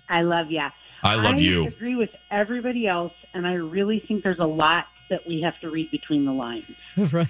I 0.09 0.21
love 0.21 0.51
you. 0.51 0.61
I 1.03 1.15
love 1.15 1.39
you. 1.39 1.63
I 1.63 1.67
agree 1.67 1.95
with 1.95 2.11
everybody 2.29 2.87
else, 2.87 3.13
and 3.33 3.47
I 3.47 3.53
really 3.53 4.03
think 4.07 4.23
there's 4.23 4.39
a 4.39 4.45
lot 4.45 4.85
that 5.09 5.21
we 5.27 5.41
have 5.41 5.59
to 5.61 5.71
read 5.71 5.89
between 5.89 6.25
the 6.25 6.31
lines. 6.31 6.65
right. 7.11 7.27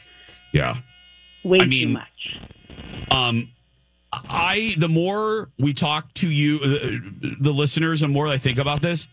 Yeah. 0.52 0.78
Way 1.46 1.60
I 1.62 1.64
too 1.64 1.70
mean, 1.70 1.94
much. 1.94 2.40
Um, 3.12 3.50
I 4.12 4.76
the 4.78 4.90
more 4.90 5.50
we 5.58 5.74
talk 5.74 6.14
to 6.16 6.30
you, 6.30 6.60
uh, 6.62 7.32
the 7.40 7.54
listeners, 7.54 8.04
and 8.04 8.12
more 8.12 8.28
I 8.28 8.38
think 8.38 8.60
about 8.60 8.82
this, 8.82 9.08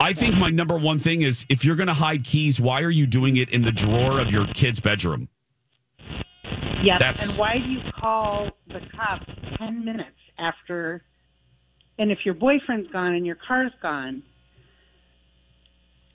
I 0.00 0.14
think 0.14 0.36
my 0.38 0.48
number 0.48 0.78
one 0.78 0.98
thing 0.98 1.22
is 1.22 1.44
if 1.48 1.64
you're 1.64 1.76
going 1.76 1.88
to 1.88 1.94
hide 1.94 2.24
keys, 2.24 2.60
why 2.60 2.80
are 2.82 2.90
you 2.90 3.06
doing 3.06 3.36
it 3.36 3.50
in 3.50 3.62
the 3.62 3.72
drawer 3.72 4.20
of 4.20 4.32
your 4.32 4.46
kid's 4.46 4.80
bedroom? 4.80 5.28
Yes. 6.82 7.00
That's- 7.00 7.30
And 7.30 7.38
why 7.38 7.58
do 7.58 7.68
you 7.70 7.80
call 7.98 8.50
the 8.68 8.80
cops 8.96 9.26
10 9.58 9.84
minutes 9.84 10.16
after? 10.38 11.02
And 11.98 12.10
if 12.12 12.24
your 12.24 12.34
boyfriend's 12.34 12.90
gone 12.92 13.14
and 13.14 13.26
your 13.26 13.36
car's 13.46 13.72
gone, 13.82 14.22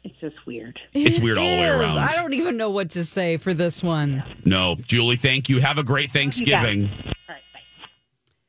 it's 0.04 0.16
just 0.20 0.36
weird. 0.46 0.80
It's 0.94 1.18
It 1.18 1.24
weird 1.24 1.38
all 1.38 1.44
the 1.44 1.52
way 1.52 1.68
around. 1.70 1.98
I 1.98 2.12
don't 2.16 2.34
even 2.34 2.58
know 2.58 2.70
what 2.70 2.90
to 2.92 3.04
say 3.04 3.38
for 3.38 3.54
this 3.54 3.82
one. 3.84 4.24
No, 4.46 4.76
Julie, 4.82 5.16
thank 5.18 5.50
you. 5.50 5.60
Have 5.62 5.78
a 5.78 5.84
great 5.84 6.12
Thanksgiving. 6.12 6.90
All 6.90 7.14
right. 7.30 7.42
Bye. 7.54 7.60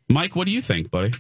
Mike, 0.09 0.37
what 0.37 0.47
do 0.47 0.53
you 0.53 0.63
think, 0.63 0.91
buddy? 0.91 1.13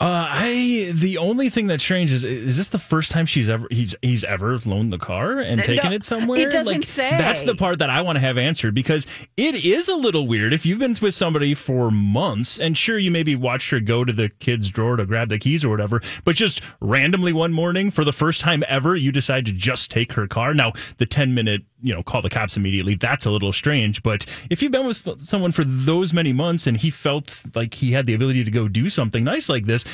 Uh, 0.00 0.26
I 0.28 0.92
the 0.94 1.18
only 1.18 1.50
thing 1.50 1.68
that's 1.68 1.82
strange 1.82 2.12
is 2.12 2.24
is 2.24 2.56
this 2.56 2.68
the 2.68 2.78
first 2.78 3.10
time 3.10 3.26
she's 3.26 3.48
ever 3.48 3.66
he's 3.70 3.94
he's 4.02 4.24
ever 4.24 4.58
loaned 4.64 4.92
the 4.92 4.98
car 4.98 5.38
and 5.38 5.62
taken 5.62 5.90
no, 5.90 5.96
it 5.96 6.04
somewhere? 6.04 6.40
it 6.40 6.50
doesn't 6.50 6.84
say. 6.84 7.10
That's 7.10 7.42
the 7.42 7.54
part 7.54 7.78
that 7.78 7.90
I 7.90 8.02
want 8.02 8.16
to 8.16 8.20
have 8.20 8.36
answered 8.36 8.74
because 8.74 9.06
it 9.36 9.64
is 9.64 9.88
a 9.88 9.94
little 9.94 10.26
weird 10.26 10.52
if 10.52 10.66
you've 10.66 10.78
been 10.78 10.94
with 11.00 11.14
somebody 11.14 11.54
for 11.54 11.90
months 11.90 12.58
and 12.58 12.76
sure 12.76 12.98
you 12.98 13.10
maybe 13.10 13.36
watched 13.36 13.70
her 13.70 13.80
go 13.80 14.04
to 14.04 14.12
the 14.12 14.28
kids' 14.28 14.70
drawer 14.70 14.96
to 14.96 15.06
grab 15.06 15.28
the 15.28 15.38
keys 15.38 15.64
or 15.64 15.70
whatever, 15.70 16.00
but 16.24 16.36
just 16.36 16.60
randomly 16.80 17.32
one 17.32 17.52
morning 17.52 17.90
for 17.90 18.04
the 18.04 18.12
first 18.12 18.40
time 18.40 18.62
ever 18.68 18.94
you 18.94 19.10
decide 19.12 19.46
to 19.46 19.52
just 19.52 19.90
take 19.90 20.12
her 20.12 20.26
car. 20.26 20.54
Now 20.54 20.72
the 20.98 21.06
ten 21.06 21.34
minute 21.34 21.62
you 21.84 21.94
know 21.94 22.02
call 22.02 22.22
the 22.22 22.30
cops 22.30 22.56
immediately 22.56 22.94
that's 22.96 23.26
a 23.26 23.30
little 23.30 23.52
strange, 23.52 24.02
but 24.02 24.24
if 24.50 24.62
you've 24.62 24.72
been 24.72 24.86
with 24.86 25.20
someone 25.20 25.52
for 25.52 25.62
those 25.64 26.12
many 26.12 26.32
months 26.32 26.66
and 26.66 26.76
he 26.78 26.90
felt 26.90 27.44
like 27.54 27.74
he 27.74 27.92
had 27.92 28.06
the 28.06 28.14
ability 28.14 28.42
to 28.42 28.50
go 28.50 28.66
do 28.66 28.88
something 28.88 29.22
nice 29.22 29.48
like 29.48 29.66
this. 29.66 29.84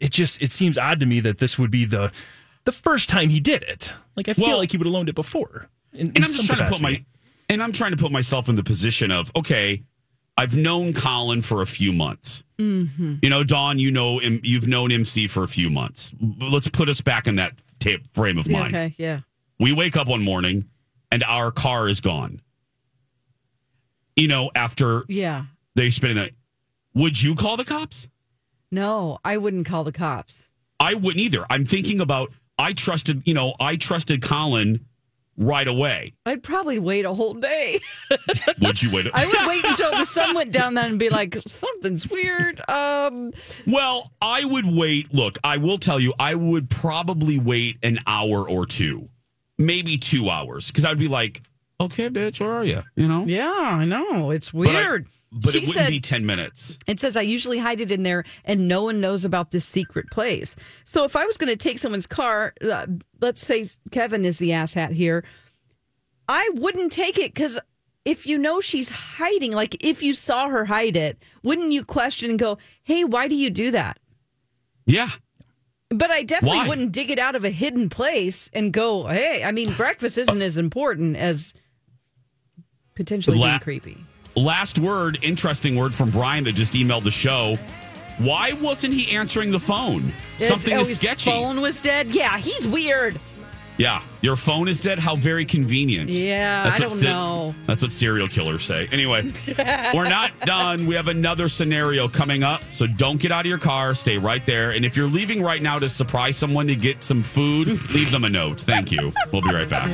It 0.00 0.10
just 0.10 0.42
it 0.42 0.50
seems 0.52 0.76
odd 0.76 1.00
to 1.00 1.06
me 1.06 1.20
that 1.20 1.38
this 1.38 1.56
would 1.58 1.70
be 1.70 1.84
the 1.86 2.12
the 2.64 2.72
first 2.72 3.08
time 3.08 3.28
he 3.30 3.40
did 3.40 3.62
it. 3.62 3.94
Like 4.16 4.28
I 4.28 4.34
feel 4.34 4.48
Well- 4.48 4.58
like 4.58 4.72
he 4.72 4.76
would 4.76 4.86
have 4.86 4.92
loaned 4.92 5.08
it 5.08 5.14
before. 5.14 5.68
In, 5.92 6.08
And 6.08 6.16
in 6.18 6.22
I'm 6.24 6.28
just 6.28 6.36
some 6.46 6.56
trying 6.56 6.66
to 6.66 6.72
put 6.72 6.82
my 6.82 7.04
and 7.48 7.62
I'm 7.62 7.72
trying 7.72 7.92
to 7.92 7.96
put 7.96 8.10
myself 8.10 8.48
in 8.48 8.56
the 8.56 8.64
position 8.64 9.10
of 9.12 9.30
okay, 9.36 9.80
I've 10.36 10.56
known 10.56 10.92
Colin 10.94 11.42
for 11.42 11.62
a 11.62 11.66
few 11.66 11.92
months. 11.92 12.42
Mm-hmm. 12.58 13.16
You 13.22 13.30
know, 13.30 13.44
Dawn, 13.44 13.78
you 13.78 13.90
know 13.92 14.18
him, 14.18 14.40
you've 14.42 14.66
known 14.66 14.90
MC 14.90 15.28
for 15.28 15.44
a 15.44 15.48
few 15.48 15.70
months. 15.70 16.12
Let's 16.40 16.68
put 16.68 16.88
us 16.88 17.00
back 17.00 17.28
in 17.28 17.36
that 17.36 17.52
tape 17.78 18.02
frame 18.14 18.36
of 18.38 18.48
mind. 18.48 18.74
Okay, 18.74 18.94
yeah. 18.98 19.20
We 19.60 19.72
wake 19.72 19.96
up 19.96 20.08
one 20.08 20.22
morning 20.22 20.64
and 21.14 21.22
our 21.22 21.52
car 21.52 21.86
is 21.86 22.00
gone. 22.00 22.40
You 24.16 24.26
know, 24.28 24.50
after 24.54 25.04
Yeah. 25.08 25.44
they 25.76 25.90
spend 25.90 26.16
the 26.16 26.22
night. 26.22 26.34
Would 26.94 27.22
you 27.22 27.34
call 27.36 27.56
the 27.56 27.64
cops? 27.64 28.08
No, 28.72 29.18
I 29.24 29.36
wouldn't 29.36 29.64
call 29.66 29.84
the 29.84 29.92
cops. 29.92 30.50
I 30.80 30.94
wouldn't 30.94 31.20
either. 31.22 31.44
I'm 31.48 31.64
thinking 31.64 32.00
about 32.00 32.32
I 32.58 32.72
trusted, 32.72 33.22
you 33.26 33.34
know, 33.34 33.54
I 33.60 33.76
trusted 33.76 34.22
Colin 34.22 34.84
right 35.36 35.66
away. 35.66 36.14
I'd 36.26 36.42
probably 36.44 36.78
wait 36.78 37.04
a 37.04 37.12
whole 37.14 37.34
day. 37.34 37.80
Would 38.60 38.80
you 38.82 38.92
wait? 38.92 39.06
I 39.12 39.24
would 39.26 39.48
wait 39.48 39.64
until 39.64 39.90
the 39.90 40.04
sun 40.04 40.34
went 40.36 40.52
down 40.52 40.74
then 40.74 40.90
and 40.90 40.98
be 40.98 41.10
like, 41.10 41.36
something's 41.46 42.08
weird. 42.08 42.60
Um, 42.70 43.32
Well, 43.66 44.12
I 44.22 44.44
would 44.44 44.66
wait. 44.66 45.12
Look, 45.12 45.38
I 45.42 45.56
will 45.56 45.78
tell 45.78 45.98
you, 45.98 46.14
I 46.20 46.36
would 46.36 46.70
probably 46.70 47.38
wait 47.40 47.78
an 47.82 47.98
hour 48.06 48.48
or 48.48 48.66
two, 48.66 49.08
maybe 49.58 49.96
two 49.96 50.30
hours, 50.30 50.68
because 50.68 50.84
I'd 50.84 50.98
be 50.98 51.08
like, 51.08 51.42
okay, 51.80 52.08
bitch, 52.08 52.40
where 52.40 52.52
are 52.52 52.64
you? 52.64 52.82
You 52.96 53.08
know? 53.08 53.24
yeah, 53.26 53.50
I 53.50 53.84
know. 53.84 54.30
It's 54.30 54.50
But 54.52 54.68
I- 54.68 54.72
weird. 54.72 55.06
But, 55.36 55.56
it 55.56 55.66
wouldn't 55.66 55.74
said- 55.74 55.90
be 55.90 55.98
10 55.98 56.24
minutes. 56.24 56.78
It 56.86 57.00
says 57.00 57.16
I 57.16 57.22
usually 57.22 57.58
hide 57.58 57.80
it 57.80 57.90
in 57.90 58.04
there 58.04 58.22
and 58.44 58.68
no 58.68 58.84
one 58.84 59.00
knows 59.00 59.24
about 59.24 59.50
this 59.50 59.64
secret 59.64 60.08
place. 60.12 60.54
So 60.84 61.02
if 61.02 61.16
I 61.16 61.26
was 61.26 61.36
going 61.36 61.48
to 61.50 61.56
take 61.56 61.78
someone's 61.78 62.06
car, 62.06 62.54
uh, 62.62 62.86
let's 63.20 63.44
say 63.44 63.64
Kevin 63.90 64.24
is 64.24 64.38
the 64.38 64.50
asshat 64.50 64.92
here, 64.92 65.24
I 66.28 66.48
wouldn't 66.54 66.92
take 66.92 67.18
it 67.18 67.34
because 67.34 67.58
if 68.04 68.28
you 68.28 68.38
know 68.38 68.60
she's 68.60 68.90
hiding, 68.90 69.52
like 69.52 69.76
if 69.84 70.04
you 70.04 70.14
saw 70.14 70.48
her 70.48 70.66
hide 70.66 70.96
it, 70.96 71.18
wouldn't 71.42 71.72
you 71.72 71.84
question 71.84 72.30
and 72.30 72.38
go, 72.38 72.56
hey, 72.84 73.02
why 73.02 73.26
do 73.26 73.34
you 73.34 73.50
do 73.50 73.72
that? 73.72 73.98
Yeah. 74.86 75.10
But 75.96 76.10
I 76.10 76.22
definitely 76.22 76.58
Why? 76.58 76.68
wouldn't 76.68 76.92
dig 76.92 77.10
it 77.10 77.18
out 77.18 77.36
of 77.36 77.44
a 77.44 77.50
hidden 77.50 77.88
place 77.88 78.50
and 78.52 78.72
go, 78.72 79.06
hey, 79.06 79.44
I 79.44 79.52
mean, 79.52 79.72
breakfast 79.74 80.18
isn't 80.18 80.42
as 80.42 80.56
important 80.56 81.16
as 81.16 81.54
potentially 82.94 83.38
La- 83.38 83.46
being 83.46 83.60
creepy. 83.60 84.04
Last 84.36 84.78
word, 84.78 85.18
interesting 85.22 85.76
word 85.76 85.94
from 85.94 86.10
Brian 86.10 86.44
that 86.44 86.54
just 86.54 86.72
emailed 86.72 87.04
the 87.04 87.10
show. 87.10 87.56
Why 88.18 88.52
wasn't 88.52 88.94
he 88.94 89.14
answering 89.14 89.50
the 89.50 89.60
phone? 89.60 90.12
Something 90.38 90.74
oh, 90.74 90.80
is 90.80 90.88
his 90.88 91.00
sketchy. 91.00 91.30
phone 91.30 91.60
was 91.60 91.80
dead. 91.80 92.08
Yeah, 92.08 92.38
he's 92.38 92.66
weird. 92.66 93.18
Yeah, 93.76 94.02
your 94.20 94.36
phone 94.36 94.68
is 94.68 94.80
dead. 94.80 94.98
How 95.00 95.16
very 95.16 95.44
convenient. 95.44 96.10
Yeah, 96.10 96.70
I 96.72 96.78
don't 96.78 96.88
se- 96.88 97.06
know. 97.08 97.54
That's 97.66 97.82
what 97.82 97.90
serial 97.90 98.28
killers 98.28 98.62
say. 98.62 98.86
Anyway, 98.92 99.32
we're 99.94 100.08
not 100.08 100.38
done. 100.40 100.86
We 100.86 100.94
have 100.94 101.08
another 101.08 101.48
scenario 101.48 102.08
coming 102.08 102.44
up. 102.44 102.62
So 102.70 102.86
don't 102.86 103.20
get 103.20 103.32
out 103.32 103.40
of 103.40 103.46
your 103.48 103.58
car. 103.58 103.94
Stay 103.94 104.16
right 104.16 104.44
there. 104.46 104.70
And 104.70 104.84
if 104.84 104.96
you're 104.96 105.08
leaving 105.08 105.42
right 105.42 105.60
now 105.60 105.78
to 105.80 105.88
surprise 105.88 106.36
someone 106.36 106.68
to 106.68 106.76
get 106.76 107.02
some 107.02 107.22
food, 107.22 107.66
leave 107.92 108.12
them 108.12 108.24
a 108.24 108.30
note. 108.30 108.60
Thank 108.60 108.92
you. 108.92 109.12
We'll 109.32 109.42
be 109.42 109.52
right 109.52 109.68
back. 109.68 109.88